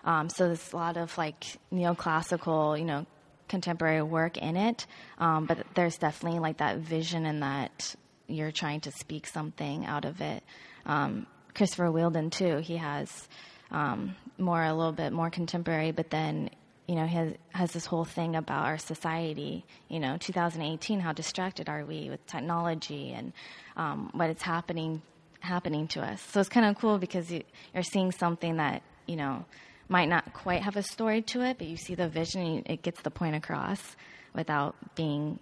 Um, 0.05 0.29
so 0.29 0.47
there's 0.47 0.73
a 0.73 0.77
lot 0.77 0.97
of 0.97 1.17
like 1.19 1.45
neoclassical, 1.73 2.79
you 2.79 2.85
know, 2.85 3.07
contemporary 3.49 4.03
work 4.03 4.37
in 4.37 4.57
it. 4.57 4.87
Um, 5.19 5.47
but 5.47 5.67
there's 5.75 5.97
definitely 5.97 6.39
like 6.39 6.59
that 6.59 6.79
vision 6.79 7.27
and 7.27 7.43
that 7.43 7.95
you're 8.29 8.53
trying 8.53 8.81
to 8.83 8.93
speak 8.93 9.27
something 9.27 9.87
out 9.87 10.05
of 10.05 10.21
it. 10.21 10.43
Um, 10.87 11.27
Christopher 11.55 11.91
Wheeldon 11.91 12.31
too. 12.31 12.59
He 12.59 12.77
has 12.77 13.29
um, 13.71 14.15
more 14.37 14.63
a 14.63 14.75
little 14.75 14.93
bit 14.93 15.13
more 15.13 15.31
contemporary, 15.31 15.91
but 15.91 16.11
then 16.11 16.51
you 16.87 16.95
know 16.95 17.07
he 17.07 17.17
has 17.17 17.35
has 17.51 17.73
this 17.73 17.85
whole 17.85 18.05
thing 18.05 18.37
about 18.37 18.65
our 18.65 18.79
society. 18.79 19.65
You 19.89 19.99
know, 20.01 20.17
2018. 20.19 21.01
How 21.01 21.13
distracted 21.13 21.69
are 21.69 21.85
we 21.85 22.11
with 22.11 22.25
technology 22.27 23.13
and 23.13 23.33
um, 23.77 24.11
what 24.13 24.31
is 24.31 24.43
happening 24.43 25.03
happening 25.41 25.89
to 25.89 26.01
us? 26.01 26.21
So 26.31 26.41
it's 26.41 26.49
kind 26.49 26.67
of 26.67 26.79
cool 26.79 26.99
because 26.99 27.31
you, 27.33 27.43
you're 27.75 27.83
seeing 27.83 28.13
something 28.13 28.57
that 28.57 28.83
you 29.07 29.17
know 29.17 29.45
might 29.88 30.09
not 30.09 30.33
quite 30.33 30.62
have 30.62 30.77
a 30.77 30.83
story 30.83 31.22
to 31.22 31.42
it, 31.42 31.59
but 31.59 31.66
you 31.66 31.77
see 31.77 31.94
the 31.94 32.09
vision, 32.09 32.42
and 32.42 32.70
it 32.70 32.83
gets 32.83 33.01
the 33.03 33.11
point 33.11 33.37
across 33.37 33.96
without 34.35 34.77
being 34.94 35.38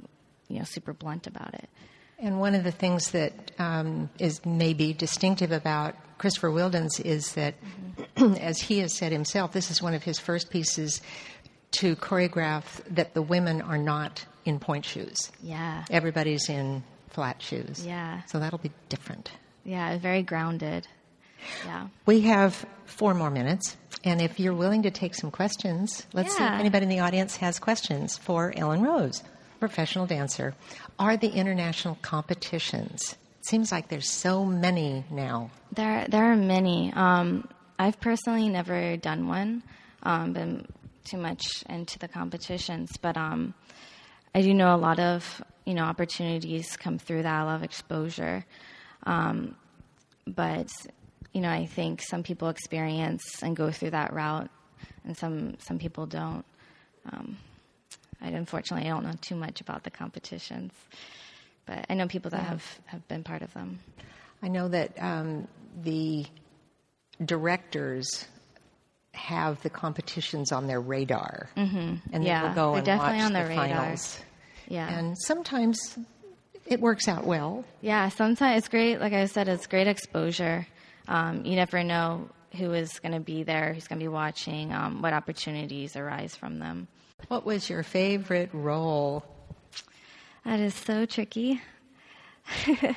you 0.48 0.59
know 0.59 0.64
super 0.64 0.92
blunt 0.92 1.26
about 1.26 1.54
it. 1.54 1.68
And 2.18 2.40
one 2.40 2.54
of 2.54 2.64
the 2.64 2.72
things 2.72 3.11
that 3.11 3.50
um, 3.59 4.09
is 4.18 4.44
maybe 4.46 4.94
distinctive 4.94 5.52
about 5.52 5.94
Christopher 6.18 6.50
Wheeldon's 6.50 6.98
is 7.00 7.32
that, 7.35 7.54
mm-hmm. 8.16 8.35
as 8.35 8.59
he 8.61 8.78
has 8.78 8.96
said 8.96 9.12
himself, 9.12 9.52
this 9.52 9.70
is 9.70 9.82
one 9.82 9.92
of 9.92 10.02
his 10.02 10.18
first 10.18 10.48
pieces 10.48 11.02
to 11.72 11.94
choreograph 11.96 12.82
that 12.88 13.12
the 13.12 13.20
women 13.20 13.61
are 13.61 13.76
not 13.76 14.24
in 14.46 14.59
pointe 14.59 14.87
shoes. 14.87 15.30
Yeah. 15.42 15.85
Everybody's 15.90 16.48
in 16.48 16.85
flat 17.11 17.42
shoes. 17.42 17.85
Yeah. 17.85 18.22
So 18.26 18.38
that'll 18.38 18.59
be 18.59 18.72
different. 18.88 19.30
Yeah, 19.64 19.98
very 19.98 20.22
grounded. 20.22 20.87
Yeah. 21.64 21.88
We 22.07 22.22
have 22.22 22.64
four 22.85 23.14
more 23.14 23.31
minutes, 23.31 23.77
and 24.05 24.20
if 24.20 24.40
you're 24.40 24.55
willing 24.55 24.83
to 24.83 24.90
take 24.90 25.14
some 25.14 25.31
questions, 25.31 26.07
let's 26.12 26.38
yeah. 26.38 26.51
see 26.51 26.55
if 26.55 26.61
anybody 26.61 26.85
in 26.85 26.90
the 26.90 27.01
audience 27.01 27.37
has 27.37 27.59
questions 27.59 28.16
for 28.18 28.53
Ellen 28.57 28.83
Rose 28.83 29.22
professional 29.59 30.07
dancer 30.07 30.55
are 30.99 31.16
the 31.16 31.29
international 31.29 31.99
competitions. 32.03 33.16
It 33.40 33.46
seems 33.46 33.72
like 33.72 33.88
there's 33.88 34.11
so 34.11 34.44
many 34.44 35.05
now. 35.11 35.51
There, 35.72 36.07
there 36.09 36.25
are 36.33 36.37
many. 36.37 36.92
Um, 36.94 37.49
I've 37.79 38.01
personally 38.01 38.49
never 38.49 38.96
done 38.96 39.29
one, 39.29 39.62
um, 40.03 40.33
been 40.33 40.66
too 41.05 41.18
much 41.18 41.62
into 41.68 41.99
the 41.99 42.09
competitions, 42.09 42.96
but 42.96 43.16
um, 43.16 43.55
I 44.35 44.42
do 44.42 44.53
know 44.55 44.75
a 44.75 44.79
lot 44.79 44.99
of 44.99 45.42
you 45.64 45.75
know 45.75 45.83
opportunities 45.83 46.77
come 46.77 46.99
through 46.99 47.22
that. 47.22 47.35
I 47.35 47.42
love 47.42 47.62
exposure, 47.62 48.44
um, 49.05 49.57
but 50.27 50.70
you 51.37 51.42
know 51.42 51.51
I 51.51 51.66
think 51.66 52.01
some 52.01 52.22
people 52.22 52.49
experience 52.49 53.42
and 53.42 53.55
go 53.55 53.70
through 53.70 53.90
that 53.90 54.14
route, 54.14 54.49
and 55.05 55.14
some 55.14 55.59
some 55.59 55.79
people 55.79 56.07
don't. 56.07 56.46
Um, 57.12 57.37
I 58.22 58.29
unfortunately 58.29 58.88
I 58.88 58.94
don't 58.94 59.05
know 59.05 59.12
too 59.20 59.35
much 59.35 59.61
about 59.61 59.85
the 59.85 59.90
competitions, 59.90 60.72
but 61.66 61.85
I 61.90 61.94
know 61.94 62.09
people 62.09 62.31
that 62.31 62.40
yeah. 62.40 62.49
have, 62.49 62.79
have 62.87 63.07
been 63.07 63.22
part 63.22 63.42
of 63.42 63.53
them. 63.53 63.81
I 64.42 64.49
know 64.49 64.68
that 64.68 64.96
um, 64.99 65.46
the 65.83 66.25
directors 67.22 68.25
have 69.12 69.62
the 69.62 69.68
competitions 69.68 70.53
on 70.53 70.66
their 70.66 70.81
radar, 70.81 71.51
mm-hmm. 71.55 71.96
and 72.14 72.25
yeah, 72.25 72.40
they 72.40 72.49
will 72.49 72.55
go 72.55 72.75
and 72.77 72.87
definitely 72.87 73.18
watch 73.18 73.27
on 73.27 73.33
their 73.35 73.44
the 73.44 73.51
radar. 73.51 73.66
finals. 73.66 74.20
Yeah, 74.68 74.88
and 74.88 75.14
sometimes 75.18 75.99
it 76.64 76.81
works 76.81 77.09
out 77.09 77.27
well. 77.27 77.66
Yeah, 77.83 78.09
sometimes 78.09 78.57
it's 78.57 78.68
great. 78.68 79.01
Like 79.01 79.12
I 79.12 79.27
said, 79.27 79.49
it's 79.49 79.66
great 79.66 79.87
exposure. 79.87 80.66
Um, 81.09 81.45
you 81.45 81.57
never 81.57 81.83
know 81.83 82.29
who 82.57 82.73
is 82.73 82.99
going 83.01 83.12
to 83.12 83.21
be 83.21 83.42
there, 83.42 83.75
who's 83.75 83.87
going 83.87 83.99
to 83.99 84.05
be 84.05 84.09
watching, 84.09 84.73
um, 84.73 85.03
what 85.03 85.12
opportunities 85.12 85.97
arise 85.97 86.35
from 86.35 86.59
them. 86.59 86.88
What 87.29 87.45
was 87.45 87.69
your 87.69 87.83
favorite 87.83 88.51
role? 88.53 89.25
That 90.45 90.61
is 90.61 90.75
so 90.75 91.07
tricky. 91.07 91.61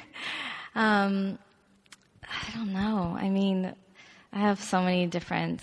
um, 0.75 1.39
I 2.23 2.55
don't 2.55 2.73
know. 2.73 3.17
I 3.19 3.29
mean, 3.29 3.73
I 4.31 4.39
have 4.39 4.61
so 4.61 4.81
many 4.81 5.07
different, 5.07 5.61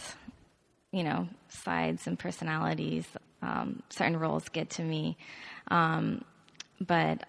you 0.92 1.04
know, 1.04 1.28
sides 1.48 2.06
and 2.06 2.18
personalities. 2.18 3.06
Um, 3.42 3.82
certain 3.90 4.18
roles 4.18 4.48
get 4.48 4.70
to 4.70 4.82
me, 4.82 5.16
um, 5.68 6.24
but 6.80 7.22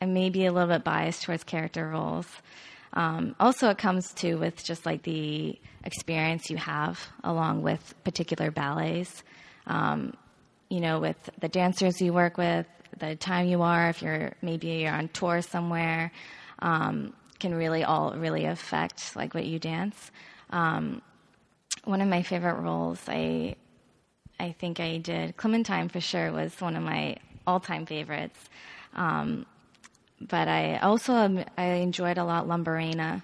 I 0.00 0.06
may 0.06 0.30
be 0.30 0.46
a 0.46 0.52
little 0.52 0.68
bit 0.68 0.82
biased 0.82 1.22
towards 1.22 1.44
character 1.44 1.88
roles. 1.88 2.26
Um, 2.94 3.34
also, 3.40 3.70
it 3.70 3.78
comes 3.78 4.12
to 4.14 4.34
with 4.36 4.62
just 4.62 4.84
like 4.84 5.02
the 5.02 5.58
experience 5.84 6.50
you 6.50 6.56
have 6.58 7.00
along 7.24 7.62
with 7.62 7.94
particular 8.04 8.50
ballets. 8.50 9.22
Um, 9.66 10.14
you 10.68 10.80
know, 10.80 11.00
with 11.00 11.30
the 11.40 11.48
dancers 11.48 12.00
you 12.00 12.12
work 12.12 12.36
with, 12.36 12.66
the 12.98 13.16
time 13.16 13.46
you 13.46 13.62
are, 13.62 13.88
if 13.88 14.02
you're 14.02 14.32
maybe 14.42 14.68
you're 14.68 14.92
on 14.92 15.08
tour 15.08 15.42
somewhere, 15.42 16.12
um, 16.58 17.12
can 17.38 17.54
really 17.54 17.82
all 17.82 18.14
really 18.14 18.44
affect 18.44 19.16
like 19.16 19.34
what 19.34 19.44
you 19.44 19.58
dance. 19.58 20.10
Um, 20.50 21.02
one 21.84 22.00
of 22.00 22.08
my 22.08 22.22
favorite 22.22 22.60
roles, 22.60 23.00
I 23.08 23.56
I 24.38 24.52
think 24.52 24.80
I 24.80 24.98
did 24.98 25.36
Clementine 25.36 25.88
for 25.88 26.00
sure 26.00 26.32
was 26.32 26.60
one 26.60 26.76
of 26.76 26.82
my 26.82 27.16
all-time 27.46 27.86
favorites. 27.86 28.38
Um, 28.94 29.46
but 30.28 30.48
I 30.48 30.78
also 30.78 31.14
um, 31.14 31.44
I 31.56 31.64
enjoyed 31.64 32.18
a 32.18 32.24
lot 32.24 32.46
Lambarena. 32.46 33.22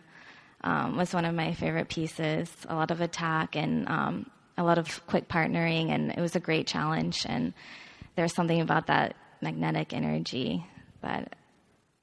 Um, 0.61 0.97
was 0.97 1.15
one 1.15 1.25
of 1.25 1.35
my 1.35 1.55
favorite 1.55 1.89
pieces. 1.89 2.51
A 2.69 2.75
lot 2.75 2.91
of 2.91 3.01
attack 3.01 3.55
and 3.55 3.89
um, 3.89 4.31
a 4.57 4.65
lot 4.65 4.77
of 4.77 5.07
quick 5.07 5.29
partnering, 5.29 5.91
and 5.91 6.11
it 6.11 6.19
was 6.21 6.35
a 6.35 6.41
great 6.41 6.67
challenge. 6.67 7.25
And 7.29 7.55
there's 8.17 8.35
something 8.35 8.61
about 8.61 8.89
that 8.89 9.15
magnetic 9.41 9.93
energy 9.93 10.67
that 11.01 11.37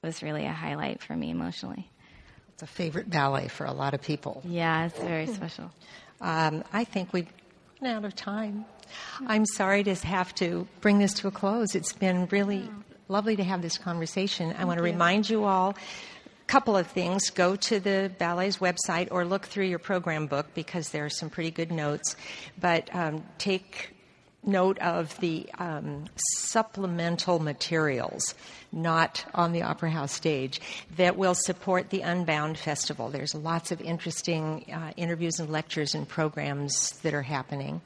was 0.02 0.22
really 0.22 0.46
a 0.46 0.52
highlight 0.52 1.02
for 1.02 1.14
me 1.14 1.30
emotionally. 1.30 1.90
It's 2.54 2.62
a 2.62 2.66
favorite 2.66 3.10
ballet 3.10 3.48
for 3.48 3.66
a 3.66 3.72
lot 3.72 3.92
of 3.92 4.00
people. 4.00 4.40
Yeah, 4.42 4.86
it's 4.86 4.98
very 4.98 5.26
special. 5.26 5.70
Um, 6.22 6.64
I 6.72 6.84
think 6.84 7.12
we've 7.12 7.28
run 7.82 7.96
out 7.96 8.04
of 8.06 8.16
time. 8.16 8.64
I'm 9.26 9.44
sorry 9.44 9.84
to 9.84 9.94
have 9.94 10.34
to 10.36 10.66
bring 10.80 10.98
this 10.98 11.12
to 11.14 11.28
a 11.28 11.30
close. 11.30 11.74
It's 11.74 11.92
been 11.92 12.26
really 12.26 12.70
lovely 13.08 13.36
to 13.36 13.44
have 13.44 13.62
this 13.62 13.78
conversation. 13.78 14.54
I 14.58 14.64
want 14.64 14.78
to 14.78 14.82
remind 14.82 15.30
you 15.30 15.44
all 15.44 15.70
a 15.70 16.44
couple 16.46 16.76
of 16.76 16.86
things. 16.88 17.30
Go 17.30 17.56
to 17.56 17.80
the 17.80 18.10
ballet's 18.18 18.58
website 18.58 19.08
or 19.10 19.24
look 19.24 19.46
through 19.46 19.66
your 19.66 19.78
program 19.78 20.26
book 20.26 20.46
because 20.54 20.90
there 20.90 21.04
are 21.04 21.10
some 21.10 21.30
pretty 21.30 21.50
good 21.50 21.70
notes. 21.70 22.16
But 22.60 22.94
um, 22.94 23.24
take 23.38 23.96
note 24.44 24.78
of 24.78 25.18
the 25.18 25.48
um, 25.58 26.04
supplemental 26.16 27.38
materials 27.38 28.34
not 28.72 29.24
on 29.34 29.52
the 29.52 29.62
opera 29.62 29.90
house 29.90 30.12
stage 30.12 30.60
that 30.96 31.16
will 31.16 31.34
support 31.34 31.90
the 31.90 32.02
unbound 32.02 32.58
festival. 32.58 33.08
There's 33.10 33.34
lots 33.34 33.72
of 33.72 33.80
interesting 33.80 34.64
uh, 34.72 34.92
interviews 34.96 35.40
and 35.40 35.50
lectures 35.50 35.94
and 35.94 36.08
programs 36.08 36.92
that 37.02 37.14
are 37.14 37.22
happening. 37.22 37.80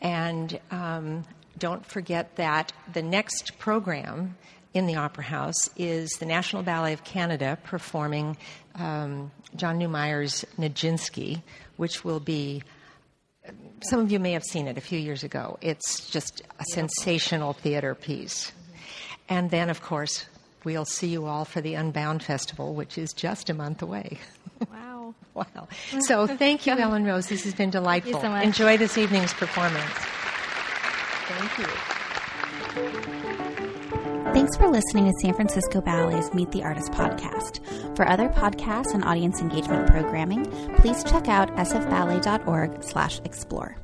And 0.00 0.58
um, 0.70 1.24
don't 1.58 1.84
forget 1.84 2.36
that 2.36 2.72
the 2.92 3.02
next 3.02 3.58
program 3.58 4.36
in 4.74 4.86
the 4.86 4.96
Opera 4.96 5.24
House 5.24 5.70
is 5.76 6.10
the 6.18 6.26
National 6.26 6.62
Ballet 6.62 6.92
of 6.92 7.02
Canada 7.02 7.58
performing 7.64 8.36
um, 8.74 9.30
John 9.54 9.78
Neumeier's 9.78 10.44
Nijinsky, 10.58 11.42
which 11.76 12.04
will 12.04 12.20
be. 12.20 12.62
Some 13.88 14.00
of 14.00 14.10
you 14.10 14.18
may 14.18 14.32
have 14.32 14.42
seen 14.42 14.66
it 14.66 14.76
a 14.76 14.80
few 14.80 14.98
years 14.98 15.22
ago. 15.22 15.58
It's 15.60 16.10
just 16.10 16.42
a 16.58 16.64
sensational 16.72 17.52
theater 17.52 17.94
piece. 17.94 18.50
And 19.28 19.50
then, 19.50 19.70
of 19.70 19.82
course, 19.82 20.26
we'll 20.64 20.84
see 20.84 21.08
you 21.08 21.26
all 21.26 21.44
for 21.44 21.60
the 21.60 21.74
Unbound 21.74 22.22
Festival, 22.22 22.74
which 22.74 22.98
is 22.98 23.12
just 23.12 23.48
a 23.50 23.54
month 23.54 23.82
away. 23.82 24.18
Wow. 24.72 25.14
wow. 25.34 25.68
So 26.00 26.26
thank 26.26 26.66
you, 26.66 26.72
Ellen 26.78 27.04
Rose. 27.04 27.26
This 27.26 27.44
has 27.44 27.52
been 27.52 27.68
delightful. 27.68 28.22
So 28.22 28.34
Enjoy 28.34 28.78
this 28.78 28.96
evening's 28.96 29.34
performance. 29.34 29.84
Thank 31.28 31.58
you. 31.58 31.66
Thanks 34.32 34.56
for 34.56 34.68
listening 34.68 35.06
to 35.06 35.12
San 35.20 35.34
Francisco 35.34 35.80
Ballet's 35.80 36.32
Meet 36.34 36.52
the 36.52 36.62
Artist 36.62 36.92
podcast. 36.92 37.64
For 37.96 38.06
other 38.06 38.28
podcasts 38.28 38.94
and 38.94 39.02
audience 39.04 39.40
engagement 39.40 39.88
programming, 39.88 40.44
please 40.76 41.02
check 41.02 41.26
out 41.26 41.48
sfballet.org 41.56 42.82
slash 42.84 43.20
explore. 43.24 43.76